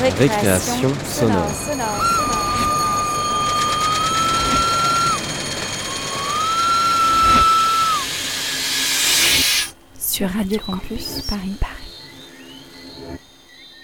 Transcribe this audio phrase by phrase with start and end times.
[0.00, 1.50] Récréation sonore.
[9.98, 11.52] Sur Radio Campus Paris.
[11.60, 13.18] Paris.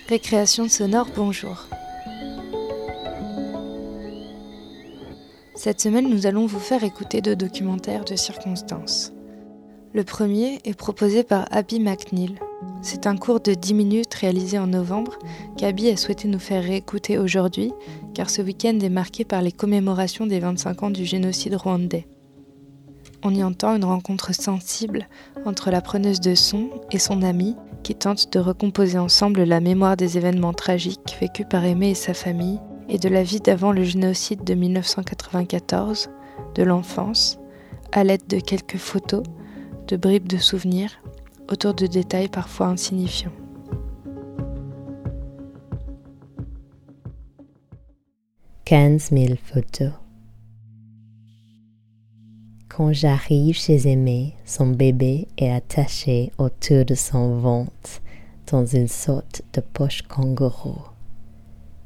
[0.08, 1.66] Récréation sonore, bonjour.
[5.54, 9.12] Cette semaine, nous allons vous faire écouter deux documentaires de circonstances.
[9.92, 12.36] Le premier est proposé par Abby McNeil.
[12.88, 15.18] C'est un cours de 10 minutes réalisé en novembre
[15.56, 17.72] qu'Abby a souhaité nous faire réécouter aujourd'hui,
[18.14, 22.06] car ce week-end est marqué par les commémorations des 25 ans du génocide rwandais.
[23.24, 25.08] On y entend une rencontre sensible
[25.44, 29.96] entre la preneuse de son et son amie qui tentent de recomposer ensemble la mémoire
[29.96, 33.82] des événements tragiques vécus par Aimé et sa famille et de la vie d'avant le
[33.82, 36.08] génocide de 1994,
[36.54, 37.40] de l'enfance,
[37.90, 39.24] à l'aide de quelques photos,
[39.88, 41.00] de bribes de souvenirs,
[41.48, 43.32] autour de détails parfois insignifiants.
[49.12, 49.92] Mille photos.
[52.68, 58.02] Quand j'arrive chez Aimé, son bébé est attaché autour de son ventre
[58.50, 60.76] dans une sorte de poche kangourou.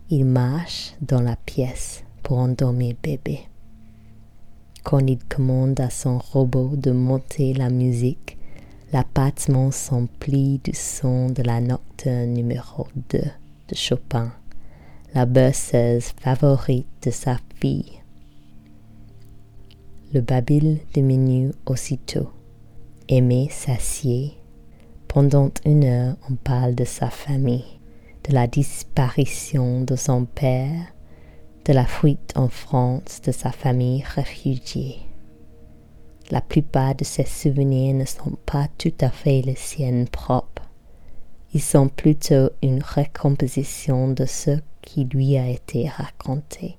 [0.09, 3.41] Il marche dans la pièce pour endormir bébé.
[4.83, 8.39] Quand il commande à son robot de monter la musique,
[8.93, 14.33] l'appartement s'emplit du son de la nocturne numéro 2 de Chopin,
[15.15, 18.01] la berceuse favorite de sa fille.
[20.13, 22.31] Le babil diminue aussitôt.
[23.09, 24.35] Aimé s'assied.
[25.07, 27.79] Pendant une heure, on parle de sa famille,
[28.29, 30.93] de la disparition de son père,
[31.65, 35.09] de la fuite en France de sa famille réfugiée.
[36.31, 40.62] La plupart de ses souvenirs ne sont pas tout à fait les siennes propres.
[41.53, 46.77] Ils sont plutôt une recomposition de ce qui lui a été raconté.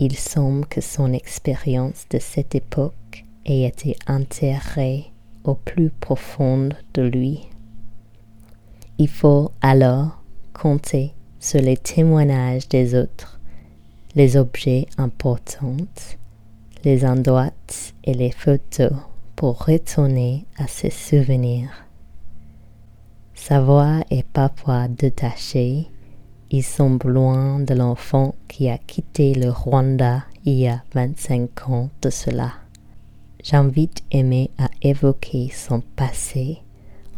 [0.00, 5.12] Il semble que son expérience de cette époque ait été enterrée
[5.44, 7.48] au plus profond de lui.
[8.98, 13.36] Il faut alors compter sur les témoignages des autres
[14.16, 15.76] les objets importants,
[16.86, 17.50] les endroits
[18.04, 18.92] et les photos
[19.34, 21.68] pour retourner à ses souvenirs.
[23.34, 25.88] Sa voix est parfois détachée.
[26.52, 31.90] Il semble loin de l'enfant qui a quitté le Rwanda il y a 25 ans
[32.02, 32.52] de cela.
[33.42, 36.62] J'invite Aimé à évoquer son passé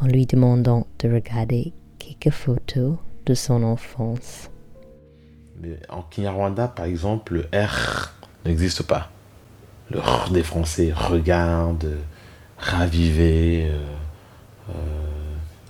[0.00, 2.96] en lui demandant de regarder quelques photos
[3.26, 4.48] de son enfance.
[5.90, 8.14] En Kinyarwanda, par exemple, le R
[8.46, 9.10] n'existe pas.
[9.90, 11.96] Le R des Français, regarde,
[12.58, 13.78] raviver, euh,
[14.70, 14.72] euh,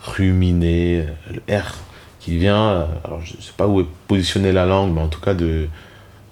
[0.03, 1.07] ruminer.
[1.31, 1.75] Le R
[2.19, 5.21] qui vient, alors je ne sais pas où est positionnée la langue, mais en tout
[5.21, 5.69] cas de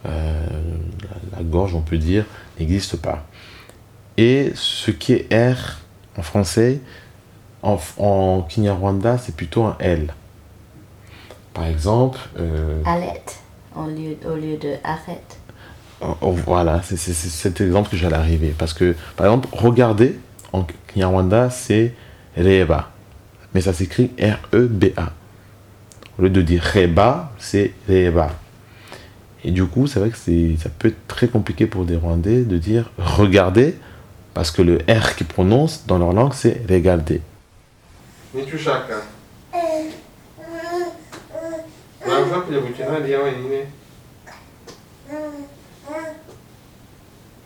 [0.07, 0.47] euh,
[1.37, 2.25] la, gorge, on peut dire,
[2.59, 3.25] n'existe pas.
[4.17, 5.79] Et ce qui est R
[6.17, 6.81] en français,
[7.63, 10.13] en, en Kinyarwanda, c'est plutôt un L.
[11.53, 12.19] Par exemple.
[12.39, 12.83] Euh,
[13.75, 15.36] au lieu, au lieu de arrête.
[16.01, 18.55] Oh, oh, voilà, c'est cet exemple que j'allais arriver.
[18.57, 20.19] Parce que, par exemple, regarder
[20.53, 21.95] en Kinyarwanda, c'est
[22.37, 22.91] Reba.
[23.55, 25.13] Mais ça s'écrit R-E-B-A.
[26.19, 28.31] Au lieu de dire Reba, c'est Reba.
[29.45, 32.59] Et du coup, c'est vrai que ça peut être très compliqué pour des Rwandais de
[32.59, 33.77] dire regarder,
[34.35, 37.21] parce que le R qu'ils prononcent dans leur langue, c'est regarder.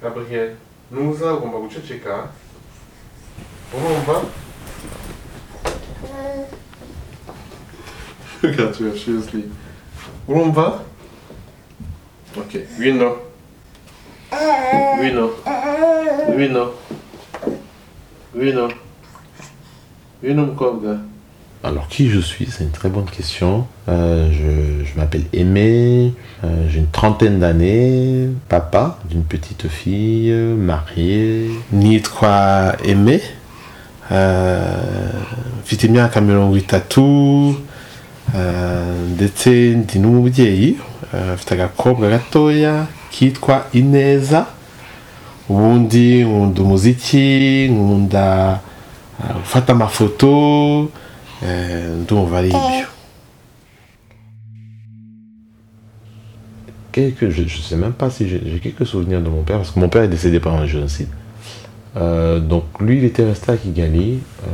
[0.02, 0.56] Gabriel,
[0.90, 2.28] nuza ugomba guceceka
[3.74, 4.22] urumva
[8.56, 9.44] gatuye seriously
[10.28, 10.80] urumva
[12.36, 13.16] okay bino
[15.00, 15.30] bino
[16.36, 16.72] bino
[18.34, 18.72] bino
[20.22, 21.09] bino mukobwa
[21.62, 22.46] Alors qui je suis?
[22.50, 23.66] C'est une très bonne question.
[23.88, 31.50] Euh, je, m'appelle Aimé, euh, j'ai une trentaine d'années, papa d'une petite fille, marié.
[31.72, 33.20] Nitwa Aimé,
[35.62, 37.54] mfite imyaka mirongo itatu
[39.14, 40.76] ndetse ndi n'umubyeyi
[41.34, 42.86] mfite agakobwa gatoya.
[43.10, 44.46] Kitwa ineza.
[45.48, 48.58] Ubundi nkunda umuziki nkunda
[49.40, 50.88] gufata amafoto
[51.42, 52.52] euh, va aller
[56.92, 59.78] Quelques, je ne sais même pas si j'ai quelques souvenirs de mon père, parce que
[59.78, 61.08] mon père est décédé pendant le génocide.
[61.96, 64.48] Euh, donc lui, il était resté à Kigali, euh,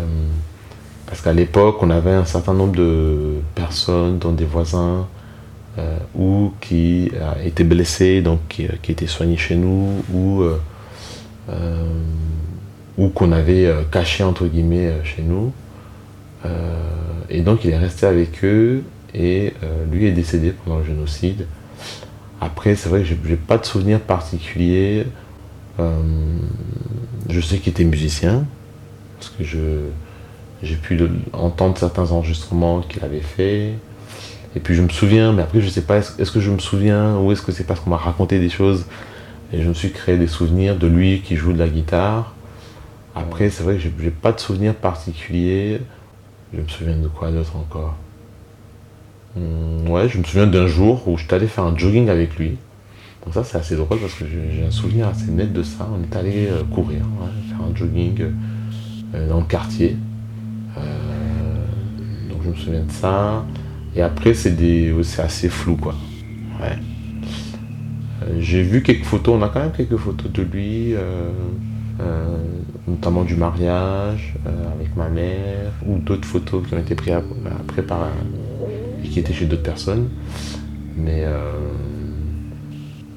[1.07, 5.07] parce qu'à l'époque, on avait un certain nombre de personnes, dont des voisins,
[5.79, 10.61] euh, ou qui a été blessé, donc qui, qui était soigné chez nous, ou, euh,
[11.51, 11.89] euh,
[12.99, 15.53] ou qu'on avait euh, caché entre guillemets euh, chez nous.
[16.45, 16.79] Euh,
[17.29, 18.83] et donc il est resté avec eux
[19.15, 21.47] et euh, lui est décédé pendant le génocide.
[22.41, 25.07] Après, c'est vrai que j'ai pas de souvenir particulier.
[25.81, 26.03] Euh,
[27.29, 28.45] je sais qu'il était musicien,
[29.19, 29.45] parce que
[30.63, 31.01] j'ai pu
[31.33, 33.73] entendre certains enregistrements qu'il avait fait.
[34.55, 37.19] Et puis je me souviens, mais après je sais pas, est-ce que je me souviens
[37.19, 38.87] ou est-ce que c'est parce qu'on m'a raconté des choses
[39.53, 42.35] et je me suis créé des souvenirs de lui qui joue de la guitare.
[43.15, 45.81] Après, c'est vrai que j'ai pas de souvenir particulier.
[46.53, 47.97] Je me souviens de quoi d'autre encore
[49.37, 52.57] Hum, Ouais, je me souviens d'un jour où j'étais allé faire un jogging avec lui.
[53.25, 55.89] Donc ça, c'est assez drôle parce que j'ai un souvenir assez net de ça.
[55.93, 57.01] On est allé euh, courir,
[57.49, 58.33] faire un jogging
[59.15, 59.97] euh, dans le quartier.
[60.79, 61.67] Euh,
[62.31, 63.45] donc je me souviens de ça.
[63.97, 65.95] Et après, c'est des, assez flou, quoi.
[66.61, 66.79] Ouais.
[68.39, 70.95] J'ai vu quelques photos, on a quand même quelques photos de lui,
[72.01, 72.37] euh, euh,
[72.87, 77.25] notamment du mariage euh, avec ma mère, ou d'autres photos qui ont été prises ap-
[77.61, 78.11] après par un-
[79.05, 80.09] et qui étaient chez d'autres personnes.
[80.97, 81.53] Mais, euh,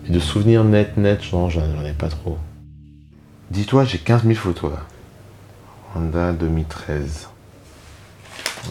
[0.09, 1.49] de souvenirs net, net, j'en
[1.85, 2.37] ai pas trop.
[3.51, 4.79] Dis-toi, j'ai 15 000 photos là.
[5.95, 7.29] Honda 2013.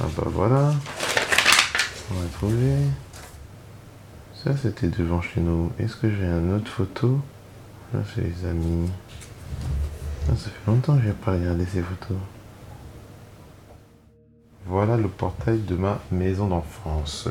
[0.01, 0.73] Ah bah voilà.
[2.11, 2.75] On va trouver.
[4.45, 5.71] Ça c'était devant chez nous.
[5.81, 7.19] Est-ce que j'ai une autre photo?
[7.93, 8.89] Là c'est les amis.
[10.31, 12.19] Ah, ça fait longtemps que j'ai pas regardé ces photos.
[14.67, 17.29] Voilà le portail de ma maison d'enfance.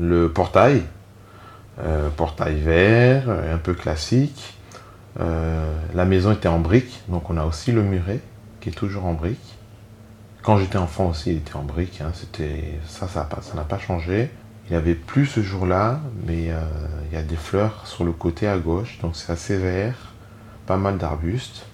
[0.00, 0.82] Le portail,
[1.78, 4.54] euh, portail vert, un peu classique.
[5.20, 8.20] Euh, la maison était en briques, donc on a aussi le muret
[8.60, 9.56] qui est toujours en briques.
[10.42, 12.00] Quand j'étais enfant aussi, il était en briques.
[12.00, 14.30] hein, c'était ça, ça n'a pas, changé.
[14.70, 16.60] Il avait plus ce jour-là, mais euh,
[17.10, 20.07] il y a des fleurs sur le côté à gauche, donc c'est assez vert,
[20.68, 21.64] pas mal d'arbustes.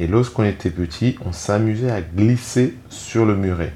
[0.00, 3.72] Et lorsqu'on était petit, on s'amusait à glisser sur le muret.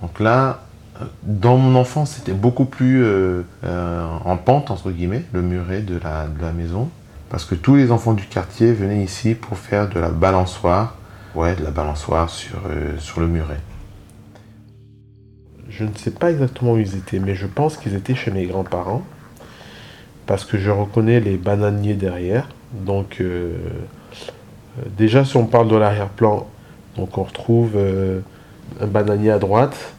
[0.00, 0.62] Donc là,
[1.00, 5.82] euh, dans mon enfance, c'était beaucoup plus euh, euh, en pente, entre guillemets, le muret
[5.82, 6.88] de la, maison.
[7.28, 10.96] Parce que tous les enfants du quartier venaient ici pour faire de la balançoire.
[11.34, 13.60] Ouais, de la balançoire sur le muret.
[15.68, 18.46] Je ne sais pas exactement où ils étaient, mais je pense qu'ils étaient chez mes
[18.46, 19.04] grands-parents.
[20.24, 22.48] Parce que je reconnais les bananiers derrière.
[22.84, 23.54] Donc, euh,
[24.78, 26.46] euh, déjà, si on parle de l'arrière-plan,
[26.98, 28.20] on retrouve euh,
[28.80, 29.94] un bananier à droite,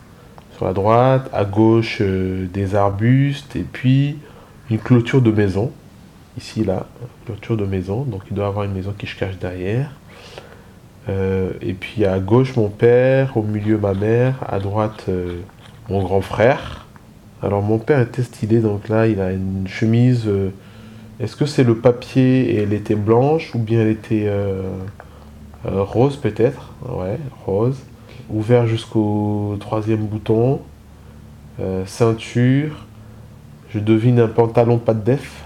[0.56, 4.18] sur la droite, à gauche, des arbustes, et puis
[4.70, 5.72] une clôture de maison.
[6.38, 6.88] Ici, là,
[7.26, 8.02] clôture de maison.
[8.04, 9.92] Donc, il doit y avoir une maison qui se cache derrière.
[11.62, 15.06] Et puis à gauche mon père, au milieu ma mère, à droite
[15.90, 16.86] mon grand frère.
[17.42, 20.30] Alors mon père était stylé, donc là il a une chemise.
[21.20, 24.62] Est-ce que c'est le papier et elle était blanche ou bien elle était euh,
[25.66, 26.74] euh, rose peut-être?
[26.88, 27.80] Ouais, rose.
[28.30, 30.62] Ouvert jusqu'au troisième bouton.
[31.60, 32.86] Euh, ceinture.
[33.70, 35.44] Je devine un pantalon pas de def.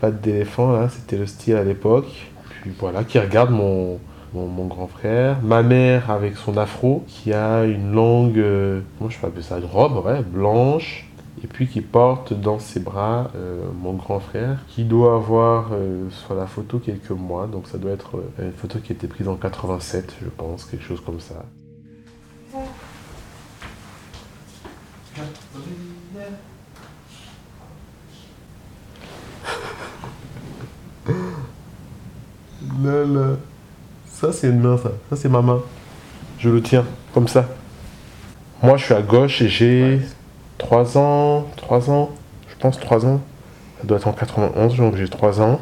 [0.00, 2.28] Pas d'éléphant là, c'était le style à l'époque.
[2.62, 3.98] Puis voilà, qui regarde mon,
[4.32, 8.42] grand frère, ma mère avec son afro, qui a une longue,
[8.98, 11.09] comment je peux appeler ça, une robe, ouais, blanche,
[11.42, 16.10] et puis qui porte dans ses bras euh, mon grand frère, qui doit avoir euh,
[16.10, 19.06] sur la photo quelques mois, donc ça doit être euh, une photo qui a été
[19.06, 21.44] prise en 87, je pense, quelque chose comme ça.
[32.82, 33.36] Là, là.
[34.06, 34.92] Ça, c'est une main, ça.
[35.10, 35.60] Ça, c'est ma main.
[36.38, 37.48] Je le tiens, comme ça.
[38.62, 40.00] Moi, je suis à gauche et j'ai
[40.60, 41.46] 3 ans.
[41.56, 42.10] 3 ans.
[42.48, 43.20] Je pense 3 ans.
[43.80, 45.58] Ça doit être en 91, donc j'ai 3 ans.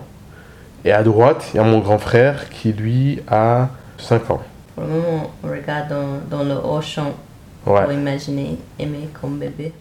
[0.84, 4.40] Et à droite, il y a mon grand frère qui, lui, a 5 ans.
[4.74, 7.12] Pour le moment, on regarde dans, dans le haut champ
[7.64, 7.94] pour Ouais.
[7.94, 9.72] imaginer aimer comme bébé.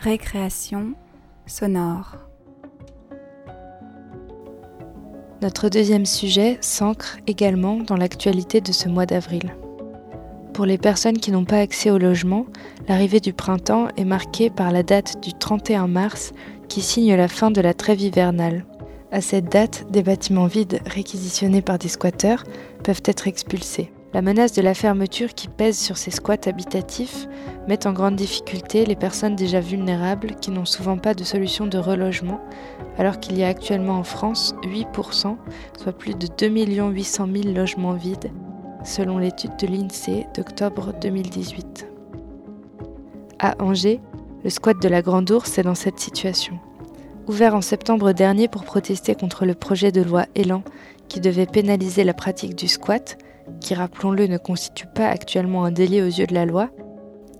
[0.00, 0.94] Récréation
[1.46, 2.18] sonore.
[5.42, 9.56] Notre deuxième sujet s'ancre également dans l'actualité de ce mois d'avril.
[10.54, 12.46] Pour les personnes qui n'ont pas accès au logement,
[12.86, 16.32] l'arrivée du printemps est marquée par la date du 31 mars
[16.68, 18.66] qui signe la fin de la trêve hivernale.
[19.10, 22.44] À cette date, des bâtiments vides réquisitionnés par des squatteurs
[22.84, 23.90] peuvent être expulsés.
[24.14, 27.28] La menace de la fermeture qui pèse sur ces squats habitatifs
[27.68, 31.76] met en grande difficulté les personnes déjà vulnérables qui n'ont souvent pas de solution de
[31.76, 32.40] relogement,
[32.96, 35.36] alors qu'il y a actuellement en France 8%,
[35.76, 38.30] soit plus de 2 800 000 logements vides,
[38.82, 41.86] selon l'étude de l'INSEE d'octobre 2018.
[43.40, 44.00] À Angers,
[44.42, 46.58] le squat de la Grande Ourse est dans cette situation.
[47.26, 50.62] Ouvert en septembre dernier pour protester contre le projet de loi Elan
[51.08, 53.18] qui devait pénaliser la pratique du squat,
[53.60, 56.70] qui rappelons-le ne constitue pas actuellement un délit aux yeux de la loi,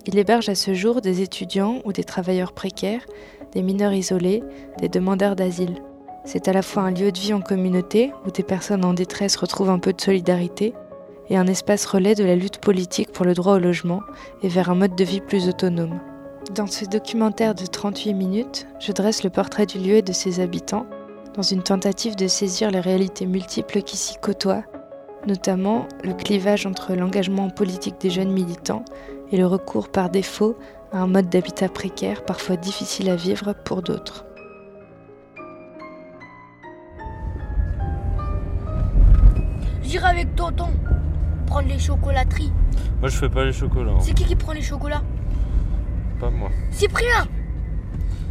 [0.05, 3.05] il héberge à ce jour des étudiants ou des travailleurs précaires,
[3.51, 4.43] des mineurs isolés,
[4.79, 5.75] des demandeurs d'asile.
[6.25, 9.35] C'est à la fois un lieu de vie en communauté où des personnes en détresse
[9.35, 10.73] retrouvent un peu de solidarité
[11.29, 14.01] et un espace relais de la lutte politique pour le droit au logement
[14.41, 15.99] et vers un mode de vie plus autonome.
[16.55, 20.39] Dans ce documentaire de 38 minutes, je dresse le portrait du lieu et de ses
[20.39, 20.87] habitants,
[21.35, 24.63] dans une tentative de saisir les réalités multiples qui s'y côtoient,
[25.27, 28.85] notamment le clivage entre l'engagement politique des jeunes militants
[29.31, 30.57] et le recours par défaut
[30.91, 34.25] à un mode d'habitat précaire parfois difficile à vivre pour d'autres.
[39.83, 40.67] J'irai avec tonton
[41.47, 42.51] prendre les chocolateries.
[42.99, 43.91] Moi je fais pas les chocolats.
[43.91, 43.99] hein.
[44.01, 45.01] C'est qui qui prend les chocolats?
[46.19, 46.49] Pas moi.
[46.71, 47.27] Cyprien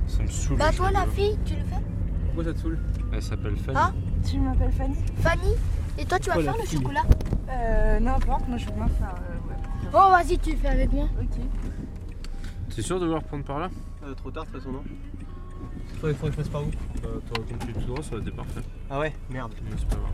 [0.06, 0.58] Ça me saoule.
[0.58, 1.80] Bah toi la fille, tu le fais?
[2.26, 2.78] Pourquoi ça te saoule?
[3.12, 3.78] Elle s'appelle Fanny.
[3.78, 3.92] Hein
[4.28, 4.94] Tu m'appelles Fanny?
[5.20, 5.54] Fanny?
[5.98, 6.78] Et toi tu vas faire le fille.
[6.78, 7.02] chocolat
[7.50, 9.14] Euh, n'importe, moi je veux bien faire.
[9.16, 9.56] euh, ouais.
[9.92, 11.08] Oh vas-y tu le fais avec moi.
[11.20, 11.38] Ok.
[12.74, 13.68] T'es sûr de vouloir prendre par là?
[14.04, 14.82] Euh, Trop tard de toute façon, non?
[16.00, 16.70] Faudrait, faudrait que je passe par où?
[17.02, 18.60] Bah t'aurais continué tout droit, ça aurait été parfait.
[18.88, 19.52] Ah ouais Merde.
[19.64, 20.12] Mais c'est pas grave.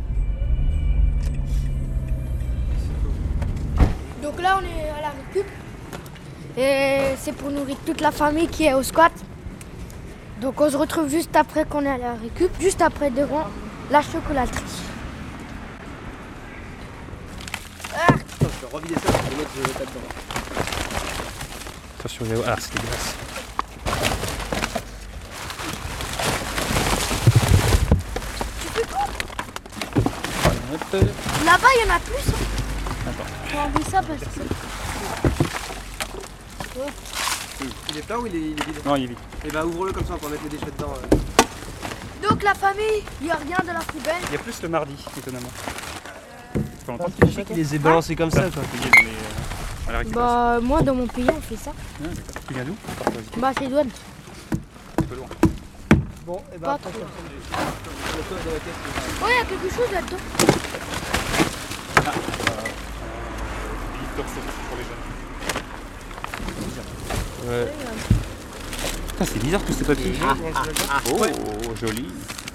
[4.22, 5.46] Donc là on est à la récup.
[6.56, 9.12] Et c'est pour nourrir toute la famille qui est au squat.
[10.40, 13.44] Donc on se retrouve juste après qu'on est à la récup, juste après devant
[13.90, 14.62] la chocolaterie.
[17.82, 18.16] Putain,
[18.64, 20.00] je vais revider ça, je vais mettre de l'état dedans.
[21.98, 22.42] Attention, Léo.
[22.46, 23.14] Ah, c'est dégueulasse.
[31.44, 32.24] Là-bas il y en a plus.
[33.50, 34.40] J'ai envie ça parce que
[37.90, 38.86] Il est plein ou il est, il est vide?
[38.86, 39.18] Non, il est vide.
[39.44, 40.94] Et bah ouvre-le comme ça, on peut mettre les déchets dedans.
[40.96, 42.28] euh.
[42.28, 44.22] Donc la famille, il n'y a rien de la poubelle.
[44.28, 45.50] Il y a plus le mardi, étonnamment.
[46.84, 48.62] Fait longtemps Je sais qu'il les ait balancés comme ça quoi.
[48.62, 49.08] Payé dans les,
[50.08, 50.10] euh.
[50.12, 51.72] Bah moi dans mon pays on fait ça.
[51.74, 52.42] Ah, d'accord.
[52.48, 52.76] Tu viens d'où
[53.40, 53.88] Bah c'est douane.
[54.98, 55.26] Un peu loin.
[56.26, 56.88] Bon, et Pas bah trop.
[56.90, 57.06] attention.
[58.16, 58.80] Mets-toi dans la caisse.
[59.22, 60.22] Oh il y a quelque chose là-dedans.
[63.94, 65.04] Livre comme ça pour les jeunes.
[67.46, 67.66] Ouais.
[69.08, 70.14] Putain, c'est bizarre tous ces papiers.
[71.12, 71.26] oh,
[71.80, 72.02] joli.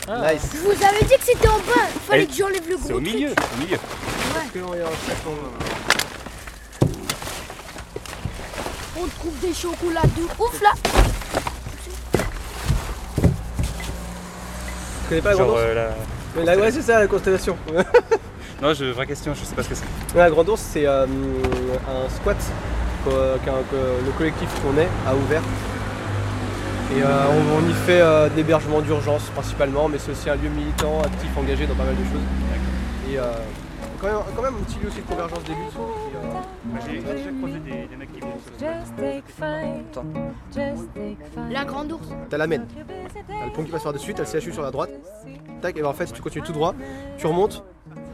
[0.09, 0.49] Nice.
[0.53, 1.85] Je vous avais dit que c'était en bas.
[1.93, 3.13] Il fallait Eh, que j'enlève le gros C'est au truc.
[3.13, 3.77] milieu, au milieu.
[8.97, 10.71] On trouve des chocolats de ouf là.
[15.03, 15.93] Tu connais pas la grande Genre euh,
[16.45, 16.57] la...
[16.57, 17.57] Ouais, c'est ça la constellation.
[18.61, 18.85] Non, je...
[18.91, 19.85] vraie question, je sais pas ce que c'est.
[20.17, 22.35] la grande ours, c'est euh, un squat
[23.05, 23.09] que,
[23.45, 25.41] qu'un- que le collectif qu'on est a ouvert.
[26.93, 30.35] Et euh, on, on y fait euh, de l'hébergement d'urgence principalement, mais c'est aussi un
[30.35, 32.21] lieu militant, actif, engagé dans pas mal de choses.
[33.09, 33.31] Et euh,
[33.99, 35.73] quand, même, quand même un petit lieu aussi de convergence des luttes.
[35.73, 38.27] Et, euh, J'ai déjà croisé des, des mecs qui le
[41.51, 42.07] La grande ours.
[42.29, 42.65] T'as la mène.
[43.27, 44.91] T'as le pont qui passe par-dessus, t'as le CHU sur la droite.
[45.61, 46.73] Tac, et ben en fait, tu continues tout droit,
[47.17, 47.63] tu remontes.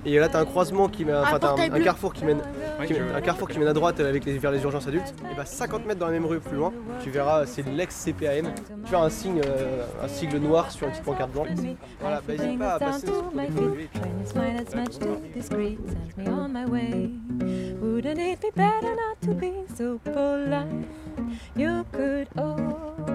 [0.05, 2.41] Et là, t'as un croisement qui mène, enfin, t'as un, un carrefour qui mène,
[2.85, 5.13] qui un carrefour qui mène à droite avec les, vers les urgences adultes.
[5.31, 6.71] Et bah 50 mètres dans la même rue plus loin,
[7.01, 8.53] tu verras, c'est l'ex CPAM.
[8.85, 11.49] Tu verras un signe, euh, un sigle noir sur une petite pancarte blanche.
[11.99, 13.07] Voilà, bah n'hésite pas à passer.
[17.81, 20.85] Wouldn't it be better not to be so polite?
[21.55, 23.14] You could offer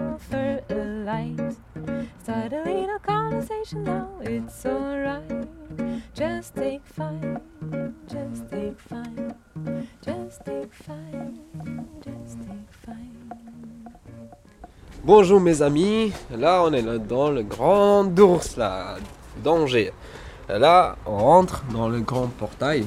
[15.03, 18.97] Bonjour mes amis, là on est là dans le grand ours là,
[19.43, 19.93] d'Angers.
[20.49, 22.87] Là on rentre dans le grand portail.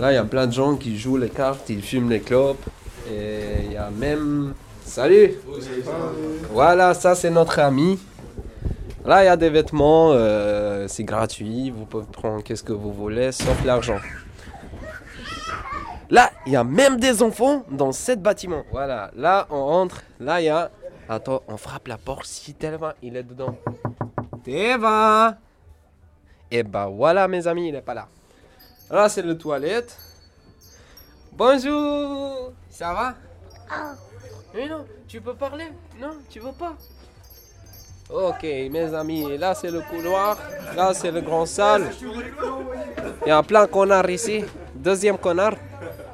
[0.00, 2.64] Là il y a plein de gens qui jouent les cartes, ils fument les clopes.
[3.10, 4.54] Et il y a même
[4.92, 5.38] Salut
[6.50, 7.98] Voilà, ça c'est notre ami.
[9.06, 12.92] Là, il y a des vêtements, euh, c'est gratuit, vous pouvez prendre qu'est-ce que vous
[12.92, 13.96] voulez, sauf l'argent.
[16.10, 18.64] Là, il y a même des enfants dans cet bâtiment.
[18.70, 20.70] Voilà, là, on rentre, là, il y a...
[21.08, 23.56] Attends, on frappe la porte si Telva, il est dedans.
[24.44, 25.38] Telva
[26.50, 28.08] Et bah voilà, mes amis, il est pas là.
[28.90, 29.96] Là, c'est le toilette.
[31.32, 33.14] Bonjour Ça va?
[34.54, 35.66] Mais non, tu peux parler
[36.00, 36.74] Non, tu veux pas
[38.10, 40.36] Ok, mes amis, là c'est le couloir,
[40.76, 41.90] là c'est le grand salle.
[43.24, 44.44] Il y a plein connards ici.
[44.74, 45.54] Deuxième connard,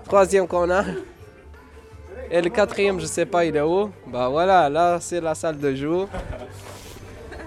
[0.05, 0.85] troisième connard.
[2.31, 5.59] Et le quatrième, je sais pas, il est où Bah voilà, là c'est la salle
[5.59, 6.09] de jour.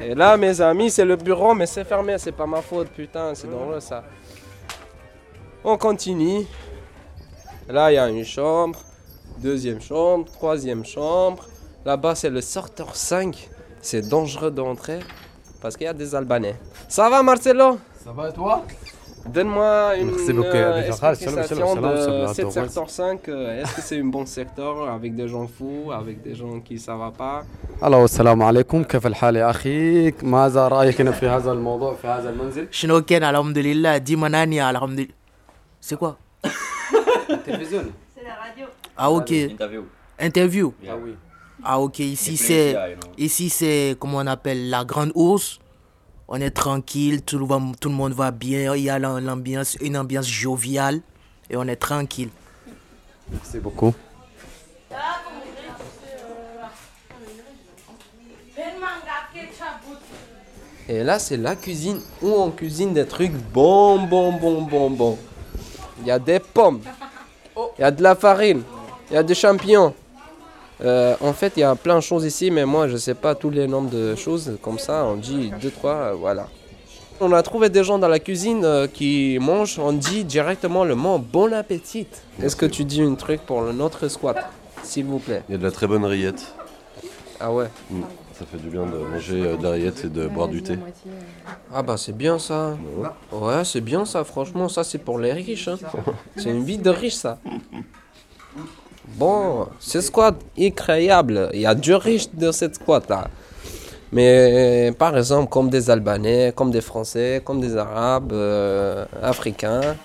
[0.02, 3.36] Et là, mes amis, c'est le bureau, mais c'est fermé, c'est pas ma faute, putain,
[3.36, 4.04] c'est dangereux ça.
[5.64, 6.48] On continue.
[7.70, 8.80] Là, il y a une chambre,
[9.49, 11.43] deuxième chambre, troisième chambre.
[11.85, 13.49] Là-bas, c'est le sorteur 5.
[13.81, 15.01] C'est dangereux d'entrer
[15.61, 16.57] parce qu'il y a des Albanais.
[16.89, 18.65] Ça va, Marcelo Ça va et toi
[19.37, 20.49] Donne-moi une Merci beaucoup.
[20.55, 22.69] euh, Avec Rahal, salam, explication salam, salam, de salam, cette salam.
[22.69, 23.29] secteur 5.
[23.29, 26.75] euh, Est-ce que c'est un bon secteur avec des gens fous, avec des gens qui
[26.75, 27.45] ne va pas
[27.83, 32.69] الو السلام عليكم كيف الحال يا اخي ماذا رايك في هذا الموضوع في هذا المنزل
[32.71, 35.15] شنو كان الحمد لله ديما ناني الحمد لله
[35.89, 36.15] C'est quoi
[37.47, 37.91] تلفزيون
[38.98, 39.32] ah ok.
[39.32, 39.84] Interview.
[40.20, 40.74] Interview.
[40.88, 41.16] Ah oui.
[41.64, 43.12] Ah ok, ici c'est plaisirs, you know.
[43.18, 45.60] ici c'est comment on appelle la grande ours.
[46.28, 49.76] On est tranquille, tout, va, tout le monde va bien, il y a l'am- l'ambiance,
[49.82, 51.02] une ambiance joviale
[51.50, 52.30] et on est tranquille.
[53.32, 53.94] Merci beaucoup.
[60.90, 65.18] Et là, c'est la cuisine où on cuisine des trucs bon, bon, bon, bon, bon.
[66.02, 66.82] Il y a des pommes,
[67.78, 68.64] il y a de la farine,
[69.12, 69.94] il y a des champignons.
[70.84, 73.36] Euh, en fait, il y a plein de choses ici, mais moi, je sais pas
[73.36, 74.58] tous les noms de choses.
[74.64, 76.48] Comme ça, on dit deux, trois, euh, voilà.
[77.20, 80.96] On a trouvé des gens dans la cuisine euh, qui mangent, on dit directement le
[80.96, 82.08] mot bon appétit.
[82.42, 84.38] Est-ce que tu dis un truc pour le notre squat,
[84.82, 85.44] s'il vous plaît?
[85.48, 86.56] Il y a de la très bonne rillette.
[87.40, 87.68] Ah ouais?
[87.92, 88.02] Mm.
[88.40, 90.80] Ça fait du bien de manger de la rillette et de boire du thé.
[91.72, 92.76] Ah bah c'est bien ça.
[93.32, 95.68] Ouais, c'est bien ça, franchement, ça c'est pour les riches.
[95.68, 95.78] hein.
[96.38, 97.38] C'est une vie de riche ça.
[99.08, 101.50] Bon, ce squat incroyable.
[101.54, 103.28] Il y a du riche dans cette squat là.
[104.12, 109.96] Mais par exemple, comme des Albanais, comme des Français, comme des Arabes, euh, Africains.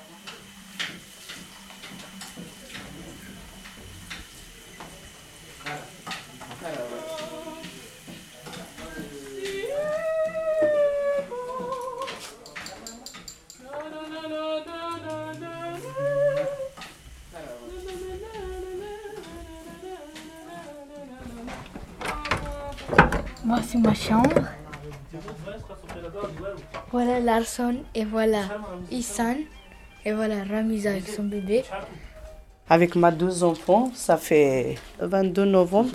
[23.47, 24.43] Voici ma chambre.
[26.91, 28.43] Voilà Larson et voilà
[28.91, 29.37] Isan
[30.05, 31.63] et voilà Ramiza avec son bébé.
[32.69, 35.91] Avec mes deux enfants, ça fait 22 novembre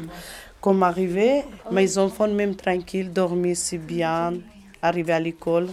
[0.61, 1.43] qu'on arrivé.
[1.69, 4.33] Mes enfants, même tranquilles, dorment si bien,
[4.81, 5.67] arrivés à l'école.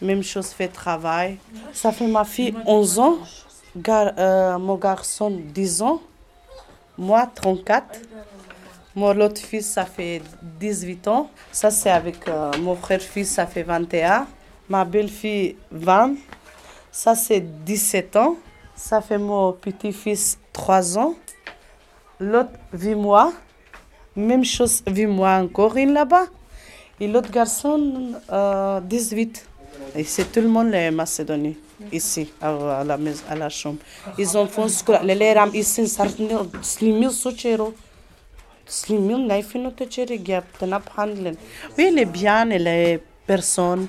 [0.00, 1.38] Même chose fait travail.
[1.72, 3.18] Ça fait ma fille 11 ans,
[3.88, 6.00] euh, mon garçon 10 ans,
[6.96, 8.00] moi 34.
[8.96, 10.22] Mon autre fils, ça fait
[10.60, 11.28] 18 ans.
[11.50, 14.26] Ça, c'est avec euh, mon frère-fils, ça fait 21.
[14.68, 16.14] Ma belle-fille, 20.
[16.92, 18.36] Ça, c'est 17 ans.
[18.76, 21.14] Ça fait mon petit-fils, 3 ans.
[22.20, 23.32] L'autre, 8 mois.
[24.14, 26.26] Même chose, 8 mois encore, une là-bas.
[27.00, 29.44] Et l'autre garçon, euh, 18.
[29.96, 31.54] Et c'est tout le monde, les Macédoniens,
[31.90, 33.78] ici, à, la, maison, à la chambre.
[34.16, 35.84] Ils ont fait que les ici,
[38.66, 39.72] slimil, naifino,
[40.22, 41.36] gap, tenap handlen.
[41.78, 43.88] Oui, les biens et les personnes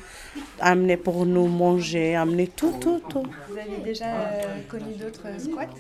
[0.59, 3.23] amenées pour nous manger, amener tout, tout, tout.
[3.49, 5.73] Vous avez déjà euh, connu d'autres euh, squats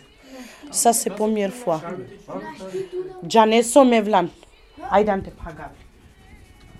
[0.71, 1.81] Ça, c'est la première fois.
[3.27, 4.27] Jane Somevlan.
[4.93, 5.71] Aydante Pagab.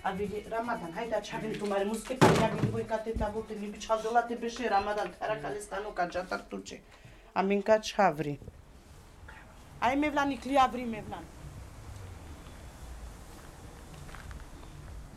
[0.04, 5.10] Avili Ramadan, hayda chavin tumare muske panyagi boy kate tabut ni bichadola te beshe Ramadan
[5.20, 5.90] tara kalestano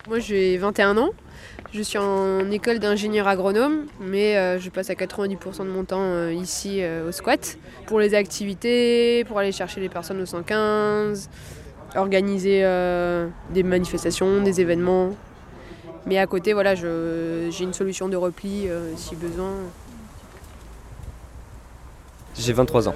[0.09, 1.11] Moi j'ai 21 ans,
[1.71, 6.01] je suis en école d'ingénieur agronome, mais euh, je passe à 90% de mon temps
[6.01, 11.29] euh, ici euh, au squat pour les activités, pour aller chercher les personnes au 115,
[11.95, 12.63] organiser
[13.51, 15.11] des manifestations, des événements.
[16.07, 18.67] Mais à côté, voilà, j'ai une solution de repli
[18.97, 19.53] si besoin.
[22.35, 22.95] J'ai 23 ans.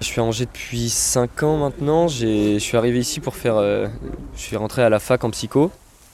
[0.00, 2.08] Je suis à Angers depuis 5 ans maintenant.
[2.08, 3.60] Je suis arrivé ici pour faire.
[3.60, 3.90] je
[4.40, 5.70] suis rentré à la fac en psycho.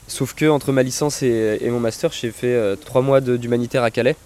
[0.07, 3.91] Sauf que entre ma licence et, mon master, j'ai fait 3 mois de- d'humanitaire à
[3.91, 4.17] Calais.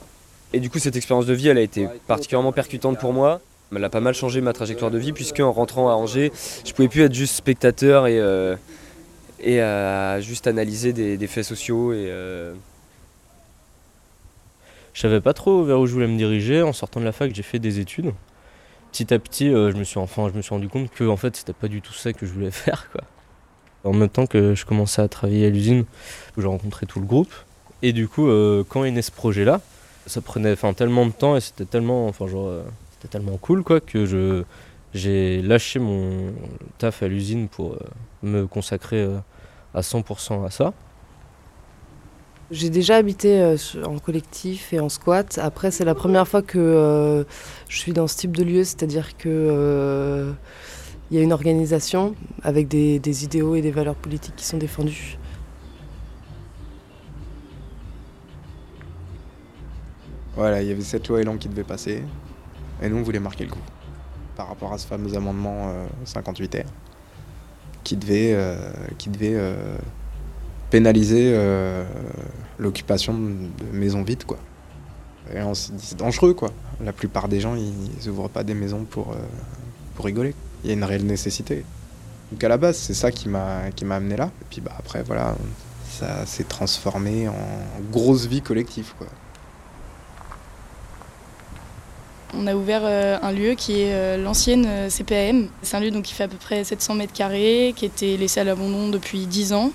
[0.53, 3.41] Et du coup, cette expérience de vie, elle a été particulièrement percutante pour moi.
[3.75, 6.33] Elle a pas mal changé ma trajectoire de vie, puisque en rentrant à Angers,
[6.65, 8.57] je pouvais plus être juste spectateur et, euh,
[10.21, 11.93] juste analyser des, faits sociaux.
[11.93, 12.55] Et, euh,
[14.95, 16.63] Je savais pas trop vers où je voulais me diriger.
[16.63, 18.13] En sortant de la fac, j'ai fait des études.
[18.91, 21.83] Petit à petit, euh, je me suis rendu compte que en fait, c'était pas du
[21.83, 22.89] tout ça que je voulais faire.
[23.85, 25.85] En même temps que je commençais à travailler à l'usine,
[26.37, 27.33] où j'ai rencontré tout le groupe.
[27.83, 29.61] Et du coup, euh, quand est né ce projet-là,
[30.09, 32.63] ça prenait tellement de temps et c'était tellement, euh,
[33.11, 34.45] tellement cool, quoi, que
[34.95, 36.33] j'ai lâché mon
[36.79, 37.79] taf à l'usine pour euh,
[38.23, 39.19] me consacrer euh,
[39.75, 40.73] à 100% à ça.
[42.51, 45.39] J'ai déjà habité en collectif et en squat.
[45.43, 47.27] Après, c'est la première fois que
[47.69, 50.33] je suis dans ce type de lieu, c'est-à-dire que
[51.11, 55.19] il y a une organisation avec des, idéaux et des valeurs politiques qui sont défendus.
[60.35, 62.03] Voilà, il y avait cette loi Elan qui devait passer,
[62.81, 63.59] et nous on voulait marquer le coup
[64.37, 66.65] par rapport à ce fameux amendement euh, 58R
[67.83, 69.77] qui devait, euh, qui devait euh,
[70.71, 71.85] pénaliser euh,
[72.59, 74.39] l'occupation de maisons vides, quoi.
[75.35, 76.51] Et on s'est dit c'est dangereux, quoi.
[76.83, 79.17] La plupart des gens, ils n'ouvrent pas des maisons pour, euh,
[79.95, 80.35] pour rigoler.
[80.63, 81.65] Il y a une réelle nécessité.
[82.33, 84.31] Donc à la base, c'est ça qui m'a qui m'a amené là.
[84.43, 85.35] Et puis bah après, voilà,
[85.99, 87.35] ça s'est transformé en
[87.91, 89.07] grosse vie collective, quoi.
[92.35, 95.49] On a ouvert euh, un lieu qui est euh, l'ancienne euh, CPAM.
[95.63, 98.41] C'est un lieu donc, qui fait à peu près 700 mètres carrés, qui était laissé
[98.41, 99.73] à l'abandon depuis 10 ans,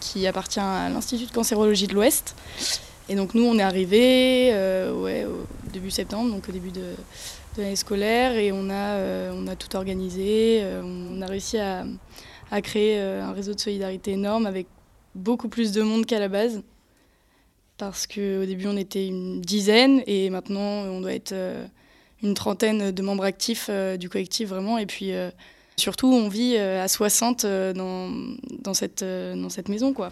[0.00, 2.36] qui appartient à l'Institut de cancérologie de l'Ouest.
[3.08, 4.52] Et donc nous, on est arrivés
[4.94, 6.94] ouais, au début septembre, donc au début de,
[7.56, 10.60] de l'année scolaire, et on a, euh, on a tout organisé.
[10.62, 11.84] euh, on a réussi à,
[12.50, 14.66] à créer euh, un réseau de solidarité énorme avec
[15.14, 16.62] beaucoup plus de monde qu'à la base.
[17.78, 21.66] Parce qu'au début, on était une dizaine, et maintenant, on doit être euh,
[22.22, 24.78] une trentaine de membres actifs euh, du collectif, vraiment.
[24.78, 25.30] Et puis, euh,
[25.76, 28.10] surtout, on vit euh, à 60 euh, dans,
[28.60, 30.10] dans, cette, euh, dans cette maison, quoi.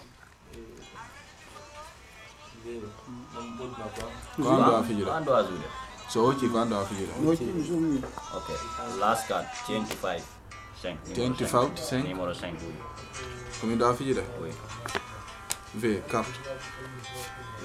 [6.14, 7.12] So uchi quando afijira?
[8.34, 8.48] Ok.
[9.00, 10.22] Last card, 25.
[10.80, 11.12] 5.
[11.12, 12.08] 25, 5?
[12.08, 12.56] Numero 5.
[13.60, 14.22] Come da afijira?
[14.40, 14.50] Oui.
[15.72, 16.38] V, carte.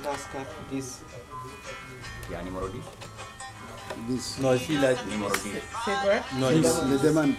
[0.03, 1.03] Last card, 10.
[2.27, 2.81] Il y a numéro 10
[4.07, 4.39] 10.
[4.39, 5.43] Non, ici, il a numéro 10.
[5.85, 6.39] C'est quoi?
[6.39, 7.33] Non, il le demande.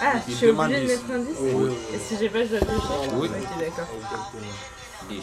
[0.00, 1.08] Ah, je suis demande obligée de 10.
[1.08, 1.76] mettre un 10 Oui, oui, oui.
[1.92, 3.28] Et si j'ai pas, je dois réfléchir Oui.
[3.28, 3.88] Ok, d'accord.
[5.08, 5.22] 10.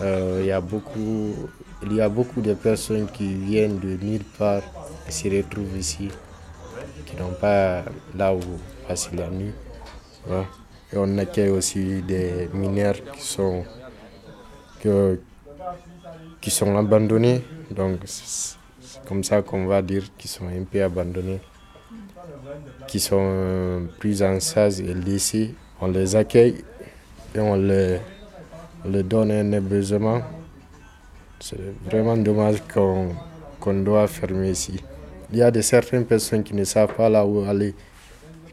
[0.00, 1.50] Euh, il y a beaucoup,
[1.82, 4.62] il y a beaucoup de personnes qui viennent de nulle part
[5.06, 6.08] et se retrouvent ici,
[7.06, 7.84] qui n'ont pas
[8.16, 8.40] là où
[8.86, 9.52] passer la nuit.
[10.92, 13.64] Et on accueille aussi des mineurs qui sont,
[16.48, 17.42] sont abandonnés.
[17.70, 18.56] Donc c'est
[19.06, 21.40] comme ça qu'on va dire qu'ils sont un peu abandonnés,
[22.86, 25.54] qui sont euh, plus en sas et laissés.
[25.80, 26.64] On les accueille
[27.34, 28.00] et on les,
[28.84, 30.22] on leur donne un hébergement.
[31.40, 33.14] C'est vraiment dommage qu'on
[33.60, 34.82] qu'on doit fermer ici.
[35.32, 37.74] Il y a de certaines personnes qui ne savent pas là où aller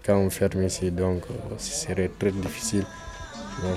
[0.06, 2.86] quand on ferme ici, donc euh, ce serait très difficile.
[3.64, 3.70] Ouais.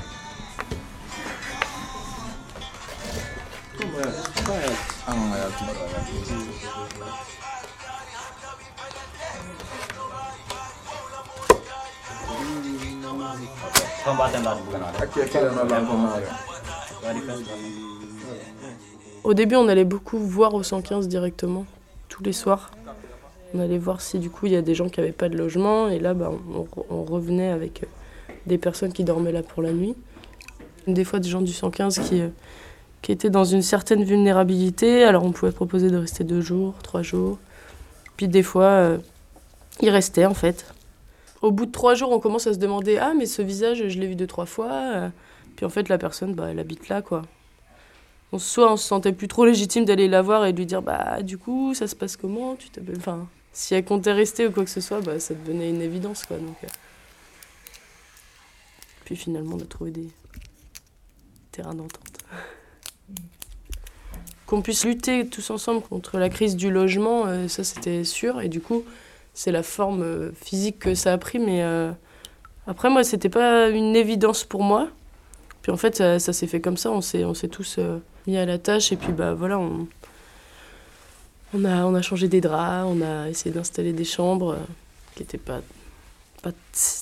[19.28, 21.66] Au début, on allait beaucoup voir au 115 directement,
[22.08, 22.70] tous les soirs.
[23.52, 25.36] On allait voir si du coup il y a des gens qui n'avaient pas de
[25.36, 26.32] logement, et là, bah,
[26.88, 27.86] on, revenait avec euh,
[28.46, 29.94] des personnes qui dormaient là pour la nuit.
[30.86, 32.28] Des fois, des gens du 115 qui, euh,
[33.02, 37.02] qui étaient dans une certaine vulnérabilité, alors on pouvait proposer de rester deux jours, trois
[37.02, 37.36] jours.
[38.16, 38.96] Puis des fois, euh,
[39.82, 40.72] ils restaient en fait.
[41.42, 44.00] Au bout de trois jours, on commence à se demander Ah, mais ce visage, je
[44.00, 45.10] l'ai vu deux, trois fois.
[45.54, 47.20] Puis en fait, la personne, bah, elle habite là, quoi.
[48.32, 50.82] On, soit on se sentait plus trop légitime d'aller la voir et de lui dire
[50.82, 52.56] Bah, du coup, ça se passe comment?
[52.56, 55.70] Tu t'appelles Enfin, si elle comptait rester ou quoi que ce soit, bah, ça devenait
[55.70, 56.36] une évidence, quoi.
[56.36, 56.68] Donc, euh.
[59.04, 60.08] Puis finalement, on a trouvé des
[61.50, 62.18] terrains d'entente.
[64.46, 68.40] Qu'on puisse lutter tous ensemble contre la crise du logement, euh, ça c'était sûr.
[68.42, 68.84] Et du coup,
[69.32, 71.38] c'est la forme euh, physique que ça a pris.
[71.38, 71.62] Mais
[72.66, 74.88] après, moi, c'était pas une évidence pour moi.
[75.62, 76.90] Puis en fait, ça, ça s'est fait comme ça.
[76.90, 77.78] On s'est, on s'est tous
[78.28, 78.92] mis à la tâche.
[78.92, 79.88] Et puis, bah voilà, on,
[81.54, 84.66] On a, on a changé des draps, on a essayé d'installer des chambres euh,
[85.14, 85.60] qui n'étaient pas,
[86.42, 86.50] pas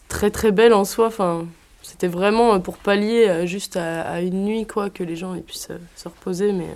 [0.08, 1.08] très très belles en soi.
[1.08, 1.46] Enfin,
[1.82, 5.68] c'était vraiment euh, pour pallier euh, juste à, une nuit, quoi, que les gens puissent
[5.96, 6.52] se reposer.
[6.52, 6.68] Mais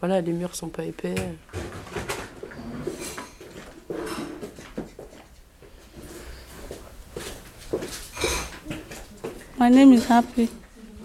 [0.00, 1.14] voilà, les murs sont pas épais.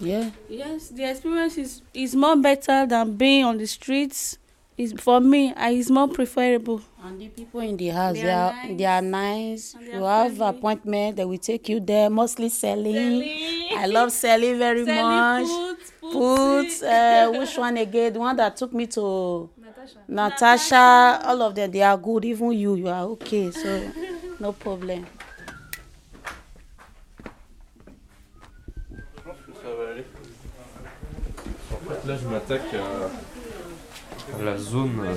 [0.01, 0.31] Yeah.
[0.49, 4.37] Yes, the experience is, is more better than being on the streets.
[4.77, 6.81] Is for me, I is more preferable.
[7.03, 9.73] And the people in the house, They they are are, they are nice.
[9.73, 13.21] they You are have appointment, they will take you there, mostly selling.
[13.21, 13.77] Selling.
[13.77, 15.47] I love selling very Selling much.
[15.47, 18.13] foods, Foods, uh, which one again?
[18.13, 19.49] The one that took me to
[20.07, 21.21] Natasha.
[21.25, 22.25] All of them, they are good.
[22.25, 23.51] Even you, you are okay.
[23.51, 23.91] So,
[24.39, 25.05] no problem.
[32.07, 35.15] Là, je m'attaque à, à la zone euh,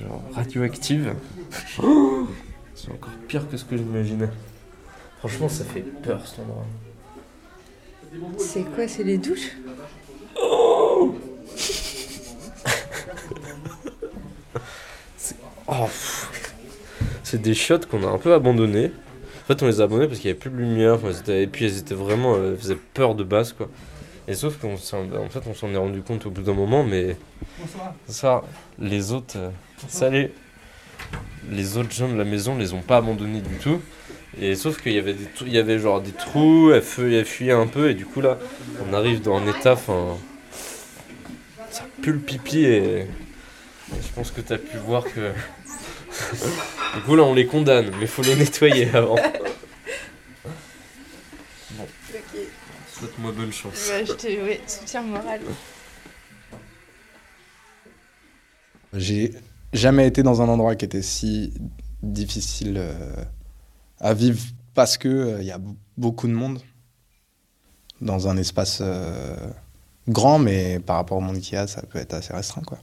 [0.00, 1.14] genre radioactive.
[1.82, 2.28] Oh
[2.74, 4.28] C'est encore pire que ce que j'imaginais.
[5.18, 6.66] Franchement, ça fait peur cet endroit.
[8.38, 9.52] C'est quoi C'est les douches?
[15.68, 15.88] Oh,
[17.24, 18.92] c'est des shots qu'on a un peu abandonnés.
[19.42, 20.94] En fait, on les a abandonnés parce qu'il n'y avait plus de lumière.
[20.94, 22.36] enfin, et puis, elles étaient vraiment.
[22.36, 23.68] euh, elles faisaient peur de base, quoi.
[24.28, 27.16] Et sauf qu'en en fait, on s'en est rendu compte au bout d'un moment, mais.
[28.08, 28.42] Ça,
[28.78, 29.36] les autres.
[29.36, 29.50] euh,
[29.88, 30.30] salut
[31.50, 33.80] Les autres gens de la maison les ont pas abandonnés du tout.
[34.40, 37.66] Et sauf qu'il y avait des il y avait genre des trous, elles fuyaient un
[37.66, 38.36] peu, et du coup, là,
[38.88, 39.74] on arrive dans un état.
[39.74, 40.16] Enfin.
[41.70, 43.00] Ça pue le pipi et.
[43.00, 43.06] et
[44.02, 45.30] je pense que tu as pu voir que.
[46.96, 49.16] du coup, là, on les condamne, mais faut les nettoyer avant.
[53.16, 53.88] Souhaite-moi bonne chance.
[53.88, 55.40] Ouais, je te ouais, soutien moral.
[58.92, 59.32] J'ai
[59.72, 61.54] jamais été dans un endroit qui était si
[62.02, 63.24] difficile euh,
[64.00, 64.40] à vivre
[64.74, 65.60] parce que il y a
[65.96, 66.60] beaucoup de monde
[68.00, 69.36] dans un espace euh,
[70.08, 72.78] grand, mais par rapport au monde qu'il y a, ça peut être assez restreint, quoi.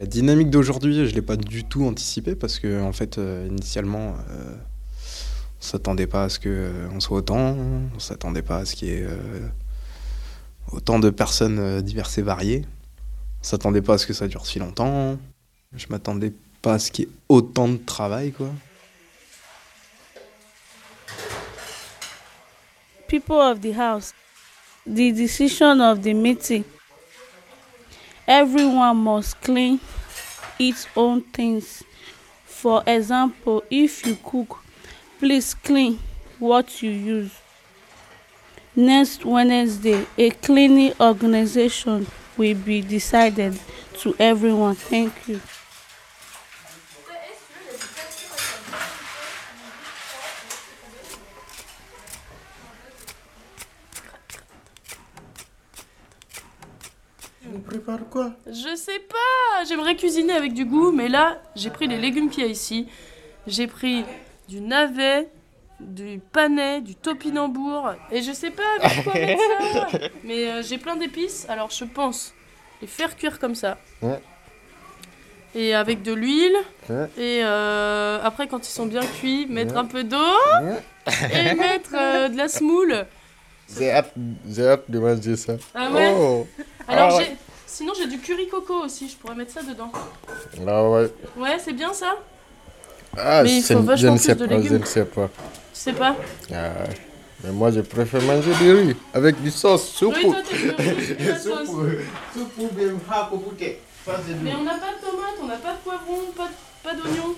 [0.00, 4.14] La dynamique d'aujourd'hui, je l'ai pas du tout anticipée parce que en fait, euh, initialement,
[4.30, 4.54] euh,
[5.60, 7.56] on s'attendait pas à ce que euh, soit autant,
[7.94, 9.48] on s'attendait pas à ce qu'il y ait euh,
[10.72, 12.64] autant de personnes euh, diverses et variées.
[13.40, 15.16] On s'attendait pas à ce que ça dure si longtemps.
[15.74, 18.50] Je m'attendais pas à ce qu'il y ait autant de travail, quoi.
[23.08, 24.12] people of the house,
[24.86, 26.64] the decision of the meeting,
[28.26, 29.80] everyone must clean
[30.58, 31.82] its own things.
[32.44, 34.62] For example, if you cook,
[35.18, 35.98] please clean
[36.38, 37.32] what you use.
[38.76, 43.58] Next Wednesday, a cleaning organization will be decided
[44.00, 44.76] to everyone.
[44.76, 45.40] Thank you.
[57.52, 58.32] On prépare quoi?
[58.46, 62.44] Je sais pas J'aimerais cuisiner avec du goût, mais là, j'ai pris les légumes qu'il
[62.44, 62.86] y a ici.
[63.46, 64.04] J'ai pris
[64.48, 65.28] du navet,
[65.80, 69.42] du panais, du topinambour, et je sais pas avec quoi mettre
[69.90, 72.34] ça Mais euh, j'ai plein d'épices, alors je pense
[72.80, 73.78] les faire cuire comme ça.
[74.02, 74.20] Ouais.
[75.54, 76.56] Et avec de l'huile,
[76.90, 77.06] Ouais.
[77.16, 79.80] et euh, après, quand ils sont bien cuits, mettre Ouais.
[79.80, 80.16] un peu d'eau,
[81.32, 83.06] et mettre euh, de la semoule.
[83.78, 84.12] J'ai hâte,
[84.58, 85.54] hâte de manger ça.
[85.74, 86.46] Ah ouais Oh.
[86.86, 87.24] Alors, Ah
[87.66, 89.92] sinon, j'ai du curry coco aussi, je pourrais mettre ça dedans.
[90.66, 91.10] Ah ouais.
[91.36, 92.14] Ouais, c'est bien ça?
[93.16, 94.78] Ah, Mais il c'est- faut je vachement ne plus sais de pas, je légumes.
[94.78, 95.28] ne sais pas.
[95.28, 96.16] Tu sais pas?
[96.52, 96.70] Ah,
[97.44, 100.14] mais moi, je préfère manger du riz avec du sauce, soupe.
[100.16, 100.36] Oui, toi,
[101.38, 101.68] sauce.
[104.42, 106.48] Mais on n'a pas de tomates, on n'a pas de poivrons, pas,
[106.82, 107.34] pas d'oignons.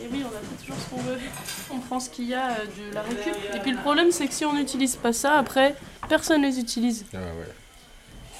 [0.00, 1.18] Et oui, on a fait toujours ce qu'on veut.
[1.74, 2.54] On prend ce qu'il y a euh,
[2.90, 3.34] de la récup.
[3.54, 5.74] Et puis le problème, c'est que si on n'utilise pas ça, après,
[6.08, 7.04] personne les utilise.
[7.12, 7.52] Ah ouais.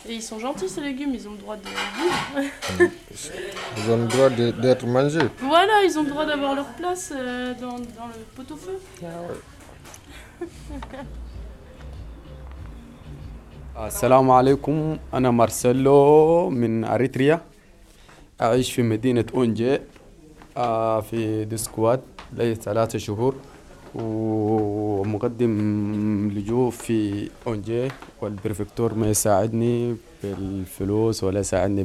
[0.10, 2.50] Et ils sont gentils, ces légumes, ils ont le droit de vivre.
[3.78, 5.30] Ils ont le droit de- d'être mangés.
[5.40, 8.78] voilà, ils ont le droit d'avoir leur place euh, dans, dans le pot-au-feu.
[13.78, 17.42] السلام عليكم أنا مارسيلو من أريتريا
[18.42, 19.80] أعيش في مدينة أونجي
[20.58, 22.02] آه، في ديسكوات
[22.34, 23.36] لي ثلاثة شهور
[23.95, 25.53] ومقدم
[26.35, 27.89] لجوء في أونجي
[28.23, 31.85] والبرفكتور ما يساعدني بالفلوس ولا يساعدني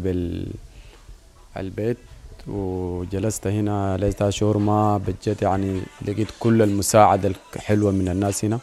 [1.56, 1.98] بالبيت.
[2.48, 8.60] وجلست هنا ليس شهور ما بجد يعني لقيت كل المساعدة الحلوة من الناس هنا.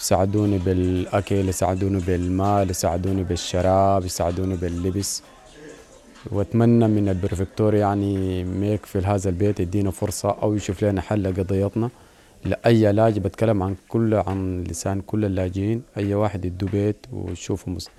[0.00, 5.22] يساعدوني بالأكل يساعدوني بالمال يساعدوني بالشراب يساعدوني باللبس.
[6.32, 11.90] وأتمنى من البرفكتور يعني ما يكفل هذا البيت يدينا فرصة أو يشوف لنا حل لقضيتنا.
[12.44, 15.82] لأي لاجئ بتكلم عن كل عن لسان كل اللاجئين.
[15.96, 17.90] أي واحد يدو بيت ويشوفوا مس-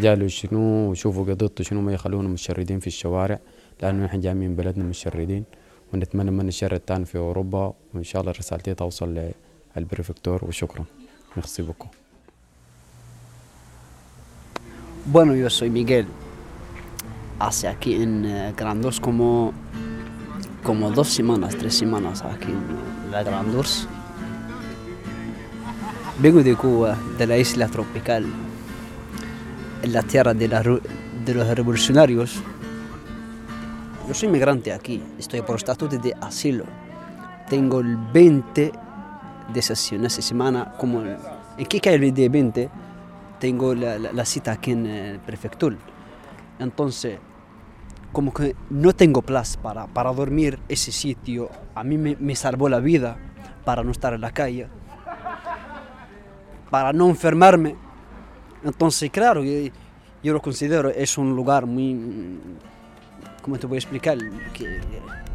[0.00, 3.38] جاله شنو ويشوفوا قضيته شنو ما يخلونا مشردين في الشوارع
[3.82, 5.44] لأنه نحن جايين من بلدنا مشردين
[5.94, 9.30] ونتمنى من الشر التاني في أوروبا وإن شاء الله رسالتي توصل
[9.76, 10.84] للبرفكتور وشكرا.
[11.36, 11.86] ميرسي بوكو.
[15.12, 16.06] Bueno, yo soy Miguel.
[17.38, 19.52] Hace aquí en eh, Grandos como,
[20.62, 22.62] como dos semanas, tres semanas aquí en
[23.10, 23.88] la Grandos.
[26.18, 28.26] Vengo de Cuba, de la isla tropical,
[29.82, 32.40] en la tierra de, la de los revolucionarios.
[34.06, 36.64] Yo soy migrante aquí, estoy por estatuto de asilo.
[37.48, 38.72] Tengo el 20
[39.52, 41.16] de sesión esa semana, como el-
[41.56, 42.68] en qué cae el día 20,
[43.38, 45.76] tengo la, la- la cita aquí en el prefectura.
[46.58, 47.18] Entonces,
[48.12, 52.68] como que no tengo plaza para, para dormir ese sitio, a mí me, me salvó
[52.68, 53.16] la vida
[53.64, 54.66] para no estar en la calle,
[56.70, 57.76] para no enfermarme.
[58.64, 59.70] Entonces, claro, yo,
[60.22, 62.38] yo lo considero, es un lugar muy,
[63.42, 64.18] ¿cómo te voy a explicar?
[64.52, 64.80] Que,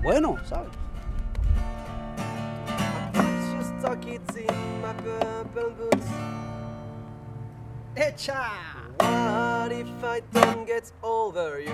[0.03, 0.69] bueno, ¿sabes?
[9.71, 9.84] In
[10.15, 10.21] my
[11.65, 11.71] you?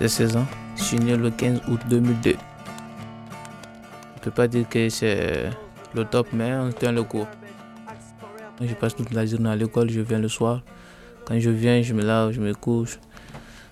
[0.00, 0.46] J'ai 16 ans.
[0.76, 2.30] Je suis né le 15 août 2002.
[2.30, 5.50] Je ne peux pas dire que c'est
[5.94, 7.26] le top, mais on tient le coup.
[8.60, 10.62] Je passe toute la journée à l'école, je viens le soir.
[11.24, 12.98] Quand je viens, je me lave, je me couche.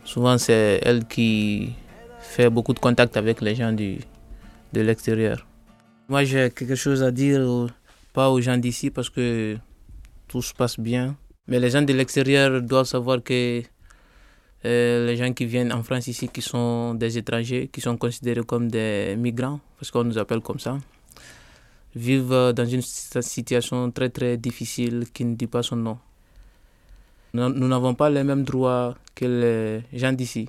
[0.04, 1.72] Souvent, c'est elle qui
[2.20, 3.98] fait beaucoup de contact avec les gens du,
[4.72, 5.46] de l'extérieur.
[6.09, 7.68] Moi, j'ai quelque chose à dire,
[8.12, 9.56] pas aux gens d'ici, parce que
[10.30, 11.16] tout se passe bien.
[11.48, 13.62] Mais les gens de l'extérieur doivent savoir que
[14.64, 18.44] euh, les gens qui viennent en France ici, qui sont des étrangers, qui sont considérés
[18.44, 20.78] comme des migrants, parce qu'on nous appelle comme ça,
[21.96, 25.98] vivent euh, dans une si- situation très très difficile qui ne dit pas son nom.
[27.32, 30.48] Nous n'avons pas les mêmes droits que les gens d'ici.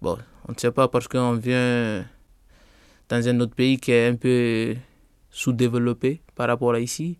[0.00, 2.04] Bon, on ne sait pas parce qu'on vient
[3.08, 4.74] dans un autre pays qui est un peu
[5.30, 7.18] sous-développé par rapport à ici,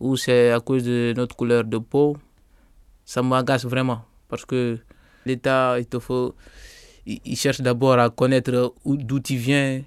[0.00, 2.16] ou c'est à cause de notre couleur de peau.
[3.04, 4.78] Ça m'agace vraiment parce que
[5.24, 6.34] l'État, il te faut,
[7.06, 9.82] il, cherche d'abord à connaître où- d'où tu viens,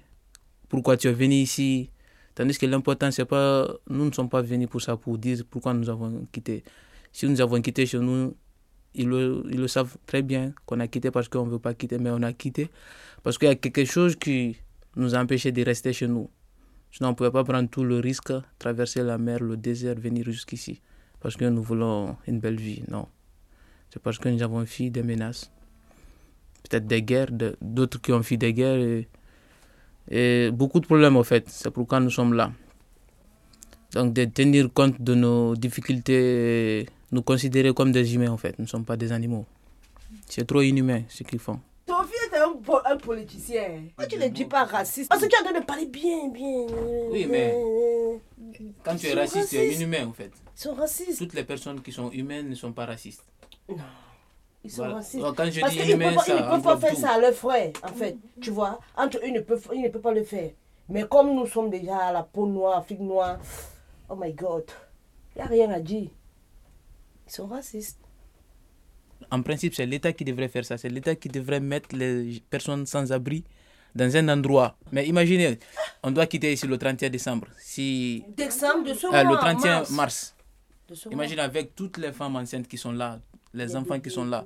[0.68, 1.90] pourquoi tu es venu ici.
[2.34, 5.74] Tandis que l'important, c'est pas, nous ne sommes pas venus pour ça, pour dire pourquoi
[5.74, 6.64] nous avons quitté.
[7.12, 8.34] Si nous avons quitté chez nous,
[8.94, 11.74] ils le, ils le savent très bien qu'on a quitté parce qu'on ne veut pas
[11.74, 12.70] quitter, mais on a quitté
[13.22, 14.56] parce qu'il y a quelque chose qui
[14.96, 16.28] nous a empêché de rester chez nous.
[16.92, 20.24] Sinon, on ne pouvait pas prendre tout le risque, traverser la mer, le désert, venir
[20.26, 20.82] jusqu'ici.
[21.20, 22.82] Parce que nous voulons une belle vie.
[22.88, 23.08] Non.
[23.88, 25.50] C'est parce que nous avons fui des menaces.
[26.68, 27.30] Peut-être des guerres,
[27.62, 29.04] d'autres qui ont fui des guerres.
[30.10, 31.48] Et, beaucoup de problèmes, en fait.
[31.48, 32.52] C'est pourquoi nous sommes là.
[33.94, 38.58] Donc, de tenir compte de nos difficultés, nous considérer comme des humains, en fait.
[38.58, 39.46] Nous ne sommes pas des animaux.
[40.26, 41.58] C'est trop inhumain ce qu'ils font.
[42.92, 43.68] Un, po- un politicien.
[44.08, 45.08] Tu ne dis pas raciste?
[45.08, 46.66] Parce que tu as donné de parler bien, bien.
[47.10, 47.54] Oui, mais
[48.84, 50.30] Quand Ils tu es raciste, tu es inhumain, en fait.
[50.56, 51.18] Ils sont racistes.
[51.18, 53.24] Toutes les personnes qui sont humaines ne sont pas racistes.
[53.68, 53.76] Non.
[54.64, 54.94] Ils sont Voilà.
[54.96, 55.24] racistes.
[55.36, 56.04] Quand je Parce dis pas, ils ne
[56.50, 57.00] peuvent pas faire tout.
[57.00, 58.16] ça à leurs frères, en fait.
[58.40, 60.50] Tu vois, entre eux, ils ne peuvent, ils ne peuvent pas le faire.
[60.88, 63.38] Mais comme nous sommes déjà à la peau noire, Afrique noire,
[64.08, 64.64] oh my God,
[65.34, 66.10] il n'y a rien à dire.
[67.26, 67.98] Ils sont racistes.
[69.30, 70.76] En principe, c'est l'État qui devrait faire ça.
[70.78, 73.44] C'est l'État qui devrait mettre les personnes sans abri
[73.94, 74.76] dans un endroit.
[74.90, 75.58] Mais imaginez,
[76.02, 77.46] on doit quitter ici le 31 décembre.
[77.58, 79.90] Si Décembre de ce Euh, mois, le 31 mars.
[79.90, 80.34] mars.
[80.88, 83.20] De ce Imagine avec toutes les femmes enceintes qui sont là,
[83.54, 84.44] les enfants qui sont là,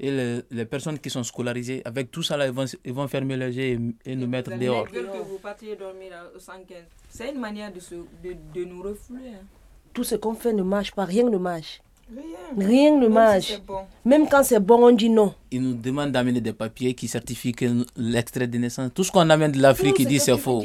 [0.00, 3.08] et les, les personnes qui sont scolarisées, avec tout ça là, ils vont, ils vont
[3.08, 3.64] fermer les yeux
[4.04, 4.86] et, et nous mettre dehors.
[4.86, 6.76] veulent que vous partiez dormir au 115.
[7.08, 9.28] C'est une manière de, se, de, de nous refouler.
[9.30, 9.44] hein.
[9.92, 11.80] Tout ce qu'on fait ne marche pas, rien ne marche.
[12.10, 12.66] Rien.
[12.66, 13.60] Rien ne marche.
[13.66, 13.80] bon.
[14.04, 15.34] Même quand c'est bon, on dit non.
[15.50, 17.54] Ils nous demandent d'amener des papiers qui certifient
[17.96, 18.90] l'extrait de naissance.
[18.94, 20.62] Tout ce qu'on amène de l'Afrique, ils disent c'est faux.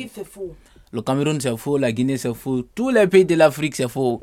[0.91, 1.77] Le Cameroun, c'est faux.
[1.77, 2.63] La Guinée, c'est faux.
[2.75, 4.21] Tous les pays de l'Afrique, c'est faux.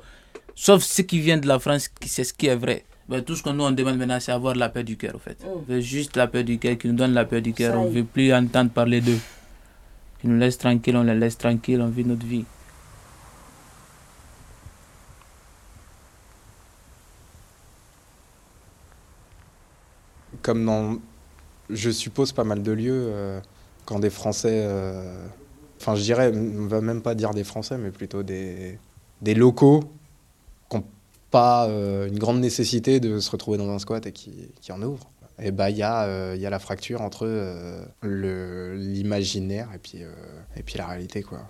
[0.55, 2.85] Sauf ce qui vient de la France, qui- c'est ce qui est vrai.
[3.09, 5.19] Ben, tout ce que nous on demande maintenant, c'est avoir la paix du cœur, en
[5.19, 5.37] fait.
[5.45, 7.77] On veut juste la paix du cœur, qui nous donne la paix du cœur.
[7.79, 9.19] On ne veut plus entendre parler d'eux.
[10.23, 12.45] Ils nous laissent tranquilles, on les laisse tranquilles, on vit notre vie.
[20.43, 20.99] Comme dans,
[21.69, 23.41] je suppose, pas mal de lieux, euh,
[23.85, 25.27] quand des Français, euh,
[25.81, 28.79] enfin je dirais, on va même pas dire des Français, mais plutôt des,
[29.23, 29.81] des locaux
[30.69, 30.85] qui n'ont
[31.31, 35.11] pas euh, une grande nécessité de se retrouver dans un squat et qui, en ouvre.
[35.43, 37.27] Et bah il y, a, y a la fracture entre
[38.03, 40.03] l'imaginaire et puis
[40.55, 41.49] et puis la réalité quoi.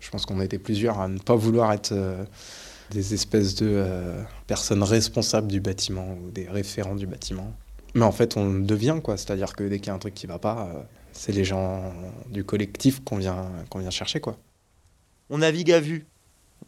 [0.00, 1.94] Je pense qu'on été plusieurs à ne pas vouloir être
[2.90, 7.52] des espèces de euh, personnes responsables du bâtiment ou des référents du bâtiment.
[7.94, 9.16] Mais en fait, on devient, quoi.
[9.16, 10.82] C'est-à-dire que dès qu'il y a un truc qui va pas, euh,
[11.12, 11.92] c'est les gens
[12.30, 14.36] du collectif qu'on vient, qu'on vient chercher, quoi.
[15.30, 16.06] On navigue à vue.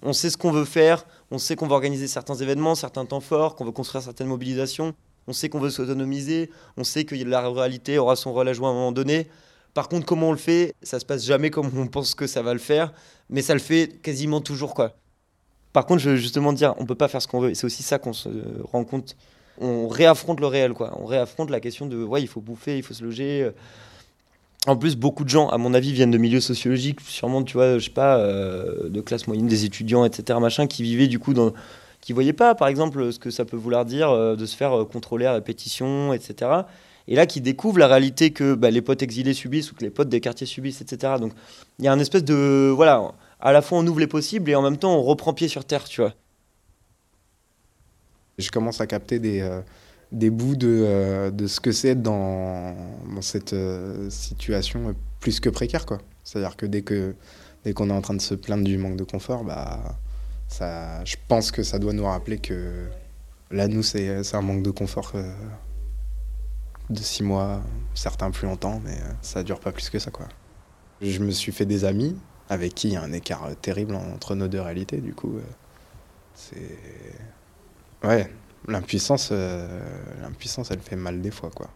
[0.03, 3.21] On sait ce qu'on veut faire, on sait qu'on va organiser certains événements, certains temps
[3.21, 4.95] forts, qu'on veut construire certaines mobilisations,
[5.27, 8.67] on sait qu'on veut s'autonomiser, on sait que la ruralité aura son rôle à jouer
[8.67, 9.29] à un moment donné.
[9.75, 12.43] Par contre, comment on le fait, ça se passe jamais comme on pense que ça
[12.43, 12.93] va le faire,
[13.29, 14.97] mais ça le fait quasiment toujours, quoi.
[15.73, 17.51] Par contre, je veux justement dire, on peut pas faire ce qu'on veut.
[17.51, 18.29] Et c'est aussi ça qu'on se
[18.73, 19.17] rend compte.
[19.61, 20.97] On réaffronte le réel, quoi.
[21.01, 23.51] On réaffronte la question de, ouais, il faut bouffer, il faut se loger.
[24.67, 27.79] en plus, beaucoup de gens, à mon avis, viennent de milieux sociologiques, sûrement, tu vois,
[27.79, 31.35] je sais pas, euh, de classe moyenne des étudiants, etc., machin, qui vivaient du coup
[31.35, 31.53] dans.
[32.01, 34.81] qui voyaient pas, par exemple, ce que ça peut vouloir dire euh, de se faire
[34.81, 36.51] euh, contrôler à répétition, etc.
[37.09, 39.91] Et là, qui découvrent la réalité que bah, les potes exilés subissent ou que les
[39.91, 41.15] potes des quartiers subissent, etc.
[41.21, 41.33] Donc,
[41.79, 42.73] il y a un espèce de.
[42.75, 45.49] Voilà, à la fois on ouvre les possibles et en même temps on reprend pied
[45.49, 46.15] sur terre, tu vois.
[48.39, 49.61] Je commence à capter des, euh,
[50.13, 52.75] des bouts de, euh, de ce que c'est dans,
[53.15, 55.99] dans cette euh, situation plus que précaire, quoi.
[56.25, 57.15] C'est-à-dire que dès que
[57.65, 59.99] dès qu'on est en train de se plaindre du manque de confort, bah,
[60.49, 62.89] ça, je pense que ça doit nous rappeler que
[63.51, 65.13] là, nous, c'est un manque de confort
[66.89, 67.61] de six mois,
[67.95, 70.27] certains plus longtemps, mais ça dure pas plus que ça, quoi.
[71.03, 72.17] Je me suis fait des amis
[72.51, 75.39] avec qui il y a un écart euh, terrible entre nos deux réalités, du coup.
[75.39, 75.43] Euh,
[76.35, 76.79] c'est.
[78.03, 78.31] Ouais,
[78.67, 79.81] l'impuissance, euh,
[80.21, 81.69] l'impuissance, elle fait mal des fois, quoi.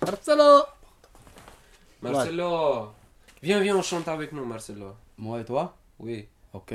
[0.00, 0.62] Marcelo
[2.00, 2.88] Marcelo
[3.42, 4.94] Viens, viens, on chante avec nous, Marcelo.
[5.18, 5.76] Moi et toi?
[5.98, 6.26] Oui.
[6.54, 6.74] Ok.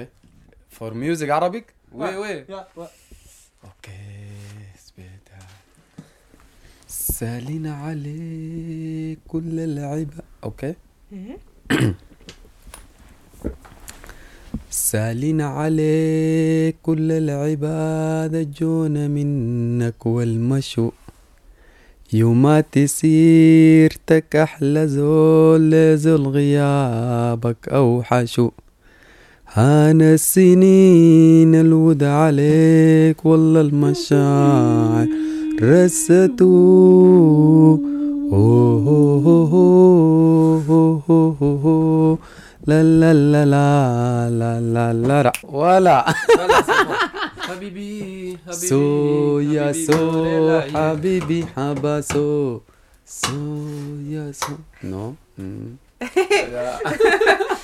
[0.69, 1.65] For music arabic?
[1.91, 2.55] Oui, oui.
[3.63, 3.89] Ok.
[6.99, 10.73] سالين عليك كل العبا أوكي.
[14.69, 20.91] سالين عليك كل العباد جون منك والمشو.
[22.13, 28.51] يوما تسيرتك أحلى زول زول غيابك أوحشو
[29.47, 35.07] هان السنين الود عليك والله المشاعر.
[38.33, 38.85] أوه
[42.67, 46.05] لا لا لا لا لا لا لا لا ولا
[47.39, 50.61] حبيبي حبيبي سو يا سو.
[50.73, 52.59] حبيبي حبا سو.
[53.05, 53.35] سو
[54.07, 54.53] يا سو.
[54.83, 55.13] نو
[55.99, 57.59] مم.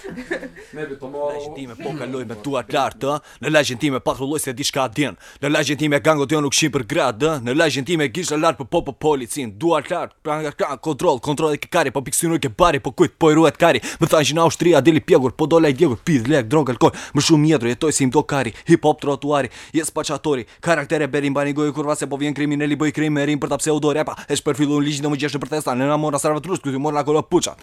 [0.75, 3.43] Në lagjin time po kaloj me duart lartë, ë?
[3.45, 5.17] Në lagjin time patrulloj se diçka djen.
[5.43, 7.37] Në lagjin time gangot jo nuk shin për grad, ë?
[7.45, 9.53] Në lagjin time gisha lart po po po policin.
[9.59, 13.31] Duart lart, pranga ka kontroll, kontroll ke kari, po piksinu ke bari, po kujt po
[13.31, 13.79] i ruhet kari.
[14.01, 16.95] Më thanë që në Austria deli pjegur, po dola i djegur, pidh, lek, drog, alkohol.
[17.15, 20.45] Më shumë mjetro jetoj si im do kari, hip hop trotuari, jes paçatori.
[20.61, 24.15] Karaktere berin bani gojë kurva se po vjen kriminali bëj krim për ta pseudori, epa.
[24.27, 27.23] Esh për fillun ligjin më gjesh në protestan, në namora sarvatrus, këtu mor la kolo
[27.23, 27.55] puça.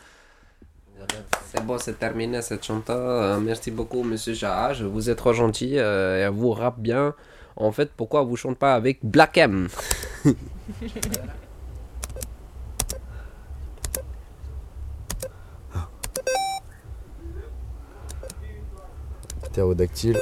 [1.46, 3.38] C'est bon, c'est terminé cette chanta.
[3.40, 4.82] Merci beaucoup, monsieur Jahaj.
[4.82, 5.78] Vous êtes trop gentil.
[5.78, 7.14] euh, et vous rappe bien.
[7.56, 9.68] En fait, pourquoi vous chantez pas avec Black M?
[19.42, 20.20] Ptérodactyle.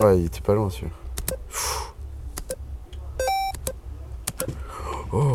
[0.00, 0.92] Ouais, il était pas loin celui-là.
[5.12, 5.32] Oh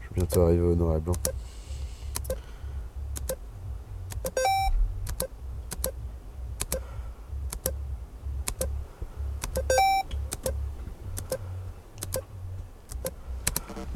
[0.00, 1.12] Je vais bientôt arriver au noir et blanc.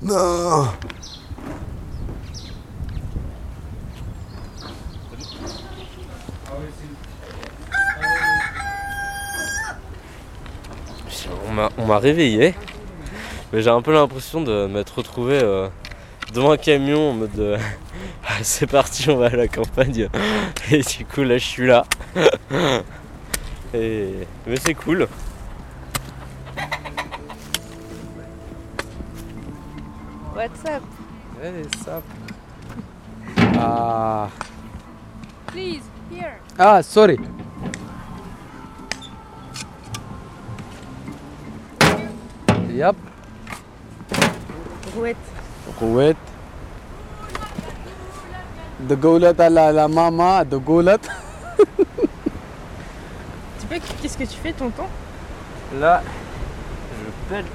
[0.02, 0.68] Non
[11.78, 12.54] On m'a- réveillé,
[13.52, 15.68] mais j'ai un peu l'impression de m'être retrouvé euh,
[16.36, 17.58] devant un camion en mode euh,
[18.28, 20.08] Ah, c'est parti, on va à la campagne.
[20.70, 21.86] Et du coup, là, je suis là.
[23.74, 24.26] Et...
[24.46, 25.08] Mais c'est cool.
[30.34, 30.82] What's up?
[31.42, 32.02] Hey, sup?
[33.58, 34.28] Ah,
[35.46, 35.80] Please,
[36.10, 36.38] here.
[36.58, 37.18] ah, sorry.
[42.70, 42.96] Yep.
[45.80, 46.25] Rouette.
[48.88, 51.08] De Gaulotte à la, la maman, de Gaulotte.
[51.76, 54.84] tu peux, qu'est-ce que tu fais, tonton?
[55.80, 56.02] Là,
[56.92, 57.46] je pète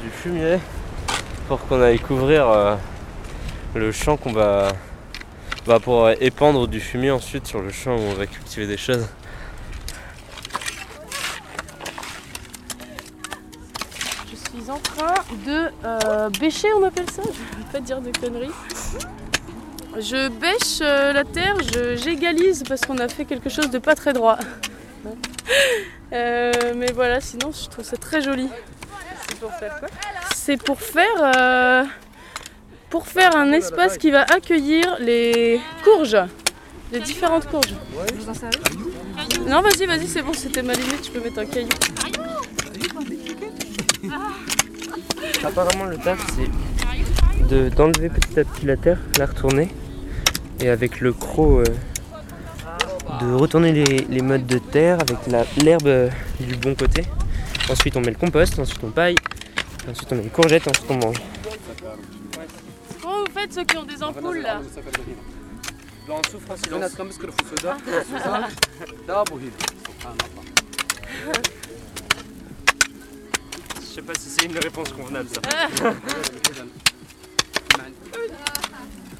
[0.00, 0.58] du fumier
[1.48, 2.76] pour qu'on aille couvrir euh,
[3.74, 4.68] le champ qu'on va.
[5.66, 9.08] Bah, pour épandre du fumier ensuite sur le champ où on va cultiver des choses.
[14.30, 15.14] Je suis en train
[15.44, 17.22] de euh, bêcher, on appelle ça?
[17.24, 18.50] Je ne vais pas dire de conneries.
[19.98, 23.94] Je bêche euh, la terre, je- j'égalise parce qu'on a fait quelque chose de pas
[23.94, 24.38] très droit.
[26.12, 28.48] Euh, mais voilà, sinon je trouve ça très joli.
[29.28, 29.88] C'est pour faire quoi?
[30.34, 31.84] C'est pour faire, euh,
[32.90, 36.18] pour faire un espace qui va accueillir les courges,
[36.90, 37.74] les différentes courges.
[38.16, 38.58] Vous en savez?
[39.46, 41.68] Non, vas-y, vas-y, c'est bon, c'était ma limite, je peux mettre un caillou.
[45.44, 49.68] Apparemment le taf c'est de- d'enlever petit à petit la terre, la retourner
[50.60, 51.64] et avec le croc euh,
[53.20, 55.16] de retourner les, les modes de terre avec
[55.56, 56.08] l'herbe euh,
[56.38, 57.04] du bon côté.
[57.70, 59.16] Ensuite on met le compost, ensuite on paille,
[59.88, 61.16] ensuite on met les courgettes, ensuite on mange.
[63.00, 64.60] Comment vous faites ceux qui ont des ampoules là
[73.80, 75.92] Je sais pas si c'est une réponse convenable ça.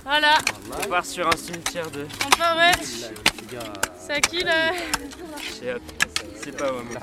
[0.05, 0.35] Voilà,
[0.85, 2.07] On part sur un cimetière de...
[2.27, 2.73] on part, ouais.
[3.99, 4.73] C'est à qui là
[6.43, 6.83] C'est pas moi.
[6.91, 6.97] mais-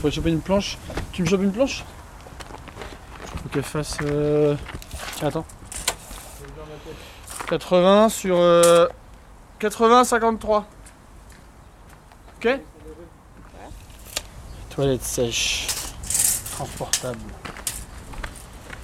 [0.00, 0.78] Faut choper une planche.
[1.12, 1.84] Tu me chopes une planche
[3.42, 3.98] Faut qu'elle fasse.
[4.02, 4.56] euh,
[5.16, 5.46] Tiens, attends.
[7.48, 8.36] 80 sur.
[8.36, 8.86] euh,
[9.58, 10.66] 80, 53.
[12.38, 12.58] Ok?
[14.70, 15.66] Toilette sèche.
[16.52, 17.18] Transportable.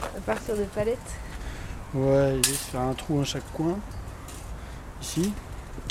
[0.02, 0.98] À partir de palettes.
[1.94, 3.78] Ouais, il se faire un trou à chaque coin.
[5.00, 5.32] Ici.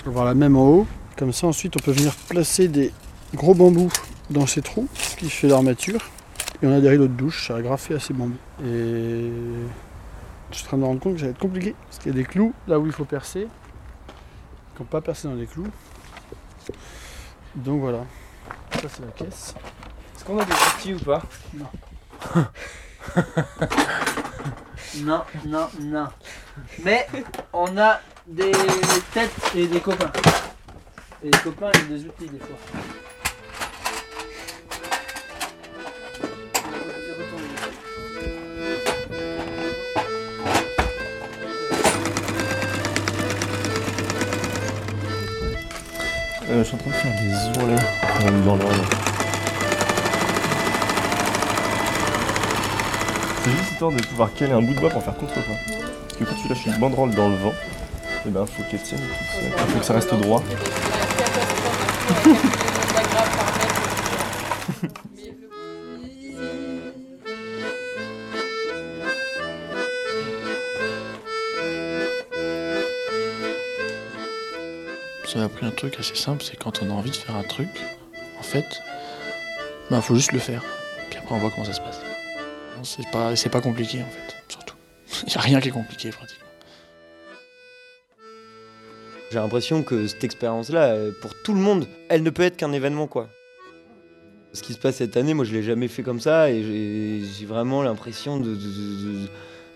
[0.01, 0.87] On va avoir la même en haut.
[1.17, 2.91] Comme ça, ensuite, on peut venir placer des
[3.33, 3.91] gros bambous
[4.29, 6.01] dans ces trous, ce qui fait l'armature.
[6.61, 8.35] Et on a des rideaux de douche à graffer à ces bambous.
[8.63, 9.31] Et
[10.51, 11.75] je suis en train de me rendre compte que ça va être compliqué.
[11.85, 13.47] Parce qu'il y a des clous là où il faut percer.
[14.75, 15.67] Qu'on peut pas percer dans les clous.
[17.55, 18.05] Donc voilà.
[18.73, 19.55] Ça, c'est la caisse.
[20.27, 21.21] Qu'on a des outils ou pas
[21.53, 21.67] Non.
[24.97, 26.07] Non, non, non.
[26.83, 27.07] Mais
[27.53, 28.51] on a des
[29.13, 30.11] têtes et des copains.
[31.23, 32.57] Et les copains, ils ont des outils des fois.
[46.49, 47.75] Euh, je suis en train de faire des ourlets
[48.25, 49.06] euh, dans l'ordre.
[53.47, 55.55] C'est juste de pouvoir caler un bout de bois pour faire contrepoids.
[56.09, 57.53] Parce que quand tu lâches une banderole dans le vent,
[58.25, 58.99] et ben faut qu'elle tienne.
[59.41, 60.43] Il faut que ça reste droit.
[75.25, 77.43] Ça m'a appris un truc assez simple, c'est quand on a envie de faire un
[77.43, 77.69] truc,
[78.39, 78.65] en fait,
[79.89, 80.63] bah faut juste le faire.
[81.09, 82.06] Puis après on voit comment ça se passe.
[82.89, 84.75] C'est pas, c'est pas compliqué en fait, surtout.
[85.27, 86.45] Il n'y a rien qui est compliqué pratiquement.
[89.31, 92.71] J'ai l'impression que cette expérience-là, euh, pour tout le monde, elle ne peut être qu'un
[92.71, 93.27] événement, quoi.
[94.53, 96.63] Ce qui se passe cette année, moi, je l'ai jamais fait comme ça, et
[97.37, 99.27] j'ai vraiment l'impression de, de- de- de-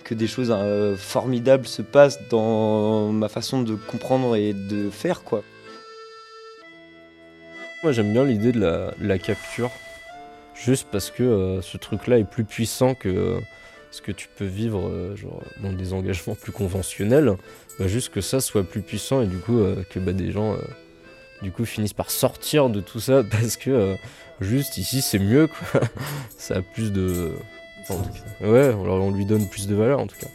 [0.05, 5.23] que des choses euh, formidables se passent dans ma façon de comprendre et de faire,
[5.23, 5.43] quoi.
[7.83, 9.71] Moi j'aime bien l'idée de la, de la capture,
[10.63, 13.39] juste parce que euh, ce truc-là est plus puissant que euh,
[13.91, 17.35] ce que tu peux vivre euh, genre, dans des engagements plus conventionnels.
[17.79, 20.53] Bah, juste que ça soit plus puissant et du coup euh, que bah, des gens
[20.53, 20.57] euh,
[21.41, 23.95] du coup finissent par sortir de tout ça parce que euh,
[24.39, 25.81] juste ici c'est mieux quoi.
[26.37, 27.33] ça a plus de...
[27.81, 30.27] enfin, en tout cas, ouais, alors on lui donne plus de valeur en tout cas.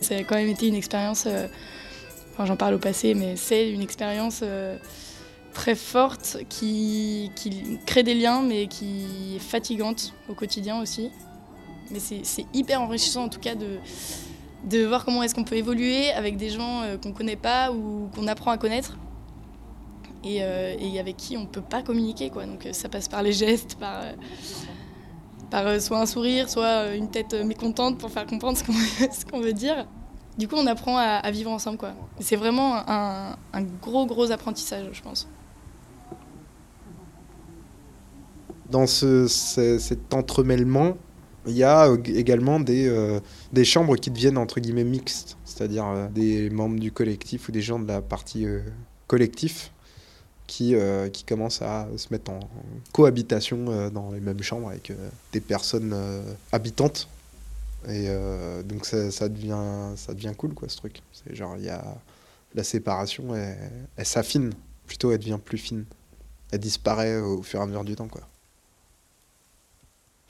[0.00, 1.46] Ça a quand même été une expérience, euh,
[2.32, 4.76] enfin j'en parle au passé, mais c'est une expérience euh,
[5.54, 11.10] très forte qui, qui crée des liens, mais qui est fatigante au quotidien aussi.
[11.90, 13.78] Mais c'est hyper enrichissant en tout cas de,
[14.64, 18.10] de voir comment est-ce qu'on peut évoluer avec des gens euh, qu'on connaît pas ou
[18.14, 18.98] qu'on apprend à connaître.
[20.24, 22.46] Et, euh, et avec qui on peut pas communiquer quoi.
[22.46, 24.02] Donc euh, ça passe par les gestes, par,
[25.50, 29.52] par soit un sourire, soit une tête mécontente pour faire comprendre ce qu'on qu'on veut
[29.52, 29.86] dire.
[30.36, 31.78] Du coup, on apprend à, vivre ensemble.
[32.18, 35.28] C'est vraiment un, un gros, gros apprentissage, je pense.
[38.74, 40.96] Dans ce, ce- cet entremêlement,
[41.46, 43.20] il y a euh, également des, euh,
[43.52, 47.62] des chambres qui deviennent entre guillemets mixtes, c'est-à-dire euh, des membres du collectif ou des
[47.62, 48.46] gens de la partie
[49.06, 49.70] collectif
[50.48, 50.74] qui,
[51.12, 52.40] qui commencent à se mettre en
[52.92, 54.92] cohabitation dans les mêmes chambres avec
[55.32, 55.94] des personnes
[56.52, 57.08] habitantes.
[57.88, 58.08] Et
[58.64, 61.02] donc ça, devient, ça devient cool, quoi, ce truc.
[61.12, 61.82] C'est genre, y a
[62.54, 63.56] la séparation, elle,
[63.96, 64.52] elle s'affine,
[64.86, 65.84] plutôt elle devient plus fine.
[66.52, 68.22] Elle disparaît au fur et à mesure du temps, quoi.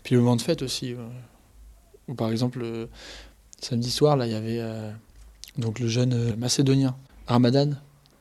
[0.05, 0.94] Puis le moment de fête aussi.
[0.94, 2.88] euh, par exemple, le
[3.61, 4.92] samedi soir, là, il y avait euh,
[5.59, 6.96] donc le jeune euh, macédonien,
[7.26, 7.70] Ramadan,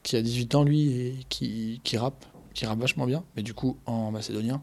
[0.01, 3.53] qui a 18 ans, lui, et qui, qui rappe, qui rappe vachement bien, mais du
[3.53, 4.61] coup en macédonien.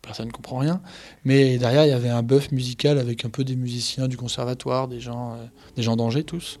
[0.00, 0.80] Personne ne comprend rien.
[1.24, 4.88] Mais derrière, il y avait un bœuf musical avec un peu des musiciens du conservatoire,
[4.88, 5.44] des gens, euh,
[5.76, 6.60] des gens d'Angers tous.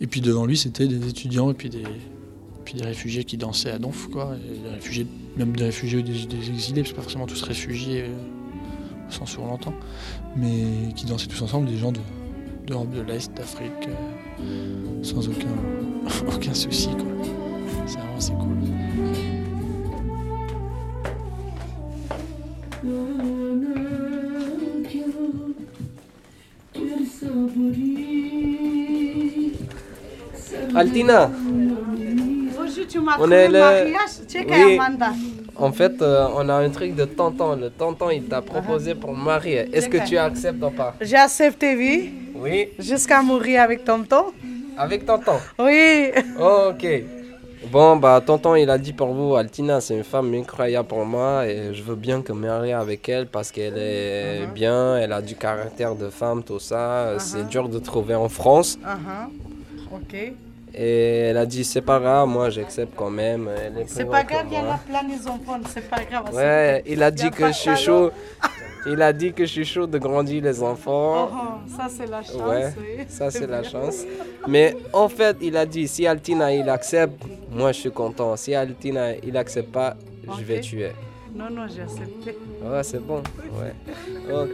[0.00, 1.84] Et puis devant lui, c'était des étudiants et puis des,
[2.64, 4.36] puis des réfugiés qui dansaient à Donf, quoi.
[4.36, 8.14] Des réfugiés, même des réfugiés ou des, exilés, parce que pas forcément tous réfugiés euh,
[9.38, 9.72] où on l'entend,
[10.36, 12.00] mais qui dansaient tous ensemble, des gens de-
[12.66, 13.88] d'Europe de, l'Est, d'Afrique,
[14.40, 15.46] euh, sans aucun,
[16.34, 17.06] aucun souci, quoi.
[17.86, 18.56] C'est vraiment c'est cool.
[30.74, 31.30] Altina,
[32.52, 33.58] Aujourd'hui, tu m'as le.
[33.58, 34.10] mariage.
[34.34, 34.78] Oui.
[35.58, 37.56] En fait, euh, on a un truc de tonton.
[37.56, 39.68] Le tonton, il t'a proposé pour me marier.
[39.72, 40.94] Est-ce que tu acceptes ou pas?
[41.00, 42.12] J'ai accepté, oui.
[42.34, 42.68] Oui.
[42.78, 44.26] Jusqu'à mourir avec tonton.
[44.76, 45.38] Avec tonton?
[45.58, 46.10] Oui.
[46.38, 46.86] Oh, ok.
[47.72, 51.46] Bon, bah, tonton, il a dit pour vous, Altina, c'est une femme incroyable pour moi
[51.46, 55.20] et je veux bien que me marie avec elle parce qu'elle est bien, elle a
[55.20, 57.14] du caractère de femme, tout ça.
[57.18, 58.78] C'est dur de trouver en France.
[58.84, 59.96] Uh-huh.
[59.96, 60.34] Ok.
[60.78, 63.48] Et elle a dit, c'est pas grave, moi j'accepte quand même.
[63.86, 64.78] C'est pas grave, il y a moi.
[64.86, 65.60] la plan, ils enfants.
[65.68, 66.34] C'est pas grave.
[66.34, 68.10] Ouais, il a dit que je suis chaud.
[68.88, 71.28] Il a dit que je suis chaud de grandir les enfants.
[71.32, 72.36] Oh, ça, c'est la chance.
[72.36, 73.04] Ouais, oui.
[73.08, 74.04] ça c'est la chance.
[74.46, 77.20] Mais en fait, il a dit si Altina il accepte,
[77.50, 78.36] moi je suis content.
[78.36, 79.96] Si Altina il accepte pas,
[80.38, 80.92] je vais tuer.
[81.34, 82.38] Non, non, j'ai accepté.
[82.62, 83.24] Ouais, c'est bon.
[83.58, 83.74] Ouais.
[84.32, 84.50] Ok.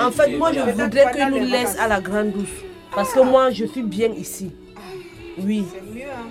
[0.00, 2.48] En fait, moi, je voudrais que nous laisse à la grande douce.
[2.94, 4.50] Parce que moi, je suis bien ici.
[5.38, 5.64] Oui.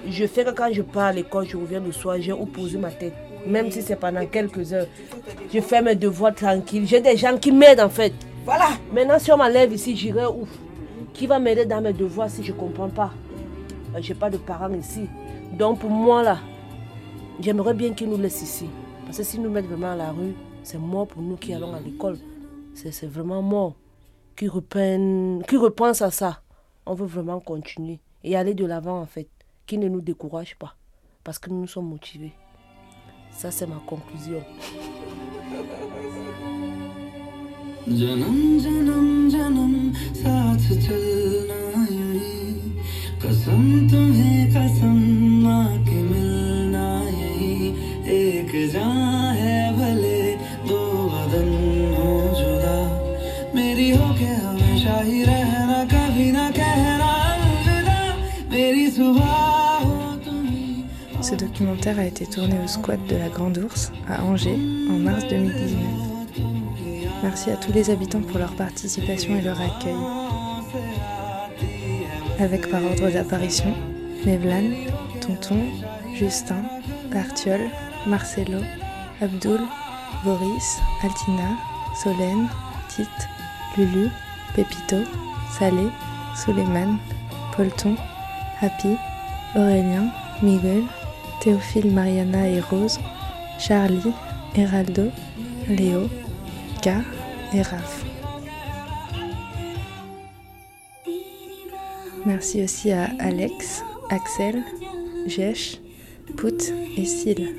[0.07, 2.77] Je fais que quand je pars à l'école, je reviens le soir, j'ai où poser
[2.77, 3.13] ma tête.
[3.47, 4.85] Même si c'est pendant quelques heures.
[5.51, 6.85] Je fais mes devoirs tranquilles.
[6.85, 8.13] J'ai des gens qui m'aident en fait.
[8.45, 8.69] Voilà.
[8.93, 10.47] Maintenant, si on m'enlève ici, j'irai où?
[11.13, 13.11] Qui va m'aider dans mes devoirs si je ne comprends pas?
[13.99, 15.07] Je n'ai pas de parents ici.
[15.53, 16.37] Donc pour moi, là,
[17.39, 18.67] j'aimerais bien qu'ils nous laissent ici.
[19.05, 20.33] Parce que s'ils nous mettent vraiment à la rue,
[20.63, 22.17] c'est mort pour nous qui allons à l'école.
[22.73, 23.75] C'est vraiment mort.
[24.35, 26.41] Qui reprennent, qui repensent à ça.
[26.85, 29.29] On veut vraiment continuer et aller de l'avant en fait.
[29.67, 30.75] Qui ne nous décourage pas.
[31.23, 32.33] Parce que nous sommes motivés.
[33.31, 34.43] Ça, c'est ma conclusion.
[61.61, 64.57] Documentaire a été tourné au squat de la Grande Ourse à Angers
[64.89, 65.79] en mars 2019.
[67.21, 69.93] Merci à tous les habitants pour leur participation et leur accueil.
[72.39, 73.75] Avec par ordre d'apparition,
[74.25, 74.71] Mevlan,
[75.21, 75.59] Tonton,
[76.15, 76.63] Justin,
[77.13, 77.61] Artiol,
[78.07, 78.61] Marcelo,
[79.21, 79.59] Abdul,
[80.23, 81.57] Boris, Altina,
[82.01, 82.47] Solène,
[82.89, 83.27] Tite,
[83.77, 84.09] Lulu,
[84.55, 84.97] Pépito,
[85.59, 85.89] Salé,
[86.35, 86.97] Suleiman,
[87.55, 87.95] Polton,
[88.61, 88.95] Happy,
[89.55, 90.85] Aurélien, Miguel,
[91.41, 92.99] Théophile, Mariana et Rose,
[93.59, 94.13] Charlie,
[94.55, 95.09] Heraldo,
[95.67, 96.07] Léo,
[96.81, 96.89] K
[97.53, 98.05] et Raph.
[102.25, 104.61] Merci aussi à Alex, Axel,
[105.25, 105.79] Jesh,
[106.37, 107.49] Pout et Syl,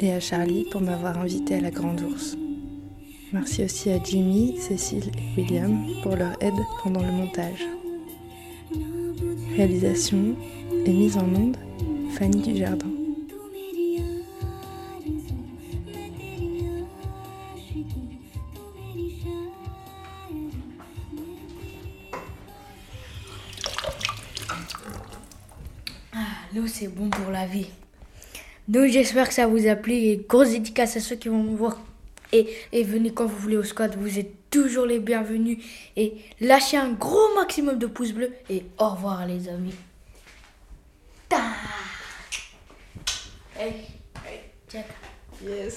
[0.00, 2.36] et à Charlie pour m'avoir invité à la Grande Ourse.
[3.32, 7.64] Merci aussi à Jimmy, Cécile et William pour leur aide pendant le montage.
[9.56, 10.34] Réalisation
[10.84, 11.56] et mise en onde,
[12.12, 12.87] Fanny Dujardin.
[27.38, 27.66] La vie.
[28.66, 31.56] Donc j'espère que ça vous a plu et grosse dédicace à ceux qui vont me
[31.56, 31.78] voir.
[32.32, 35.58] Et, et venez quand vous voulez au squat, vous êtes toujours les bienvenus.
[35.96, 39.74] Et lâchez un gros maximum de pouces bleus et au revoir les amis.
[41.28, 41.40] Ta
[43.58, 43.72] hey,
[44.26, 44.86] hey, check.
[45.46, 45.74] Yes.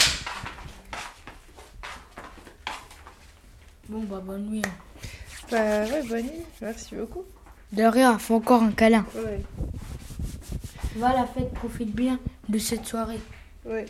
[3.88, 4.62] Bon bah bonne nuit.
[4.66, 4.72] hein.
[5.52, 6.46] Bah ouais, bonne nuit.
[6.62, 7.24] Merci beaucoup.
[7.72, 9.06] De rien, faut encore un câlin.
[9.16, 9.42] Ouais.
[10.96, 12.20] Va la fête, profite bien
[12.50, 13.20] de cette soirée.
[13.66, 13.86] Ouais.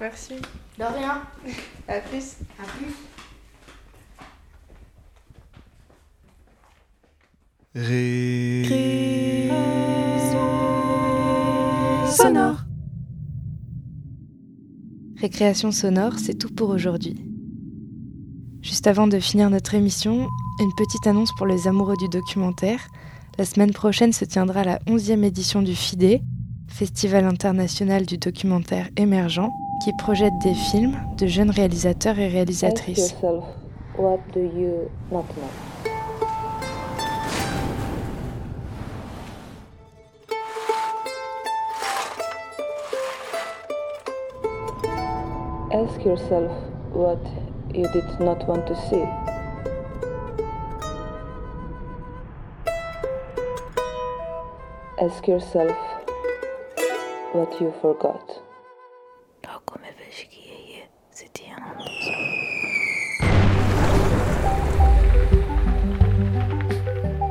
[0.00, 0.34] Merci.
[0.78, 1.22] De rien.
[1.88, 2.36] À plus.
[2.58, 2.94] À plus.
[12.10, 12.58] Sonore.
[15.16, 17.24] Récréation sonore, c'est tout pour aujourd'hui.
[18.60, 20.28] Juste avant de finir notre émission,
[20.60, 22.86] une petite annonce pour les amoureux du documentaire.
[23.38, 26.20] La semaine prochaine se tiendra la 11e édition du FIDE,
[26.68, 29.48] Festival international du documentaire émergent,
[29.82, 33.14] qui projette des films de jeunes réalisateurs et réalisatrices.
[45.72, 46.52] Ask yourself
[46.94, 47.18] what
[47.74, 49.31] you did not want to see.
[55.02, 55.76] Ask yourself
[57.34, 58.40] what you forgot.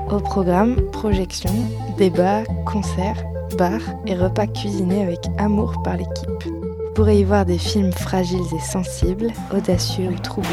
[0.10, 1.50] Au programme, projections,
[1.98, 3.24] débats, concerts,
[3.58, 6.44] bars et repas cuisinés avec amour par l'équipe.
[6.44, 10.50] Vous pourrez y voir des films fragiles et sensibles, audacieux ou troublants,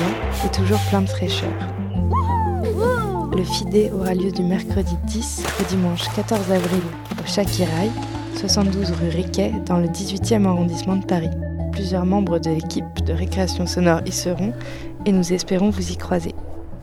[0.47, 1.51] et toujours plein de fraîcheur.
[3.37, 6.83] Le FIDE aura lieu du mercredi 10 au dimanche 14 avril
[7.39, 7.93] Chakirail,
[8.35, 11.31] 72 rue Riquet, dans le 18e arrondissement de Paris.
[11.71, 14.53] Plusieurs membres de l'équipe de récréation sonore y seront
[15.07, 16.35] et nous espérons vous y croiser.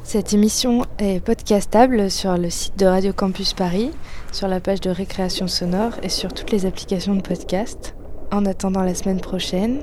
[0.05, 3.91] Cette émission est podcastable sur le site de Radio Campus Paris,
[4.31, 7.93] sur la page de récréation sonore et sur toutes les applications de podcast.
[8.31, 9.81] En attendant la semaine prochaine,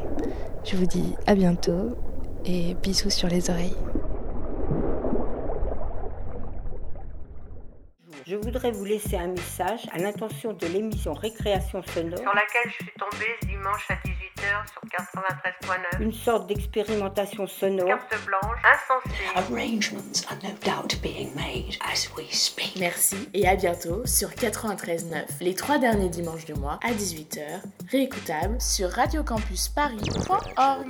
[0.64, 1.98] je vous dis à bientôt
[2.46, 3.76] et bisous sur les oreilles.
[8.24, 12.84] Je voudrais vous laisser un message à l'intention de l'émission Récréation sonore, sur laquelle je
[12.84, 16.02] suis tombée dimanche à 18h sur 93.9.
[16.02, 17.86] une sorte d'expérimentation sonore.
[17.86, 19.14] Carte blanche, insensée.
[19.36, 22.74] Arrangements are no doubt being made as we speak.
[22.78, 28.60] Merci et à bientôt sur 93.9, les trois derniers dimanches du mois à 18h, réécoutable
[28.60, 30.88] sur radiocampusparis.org.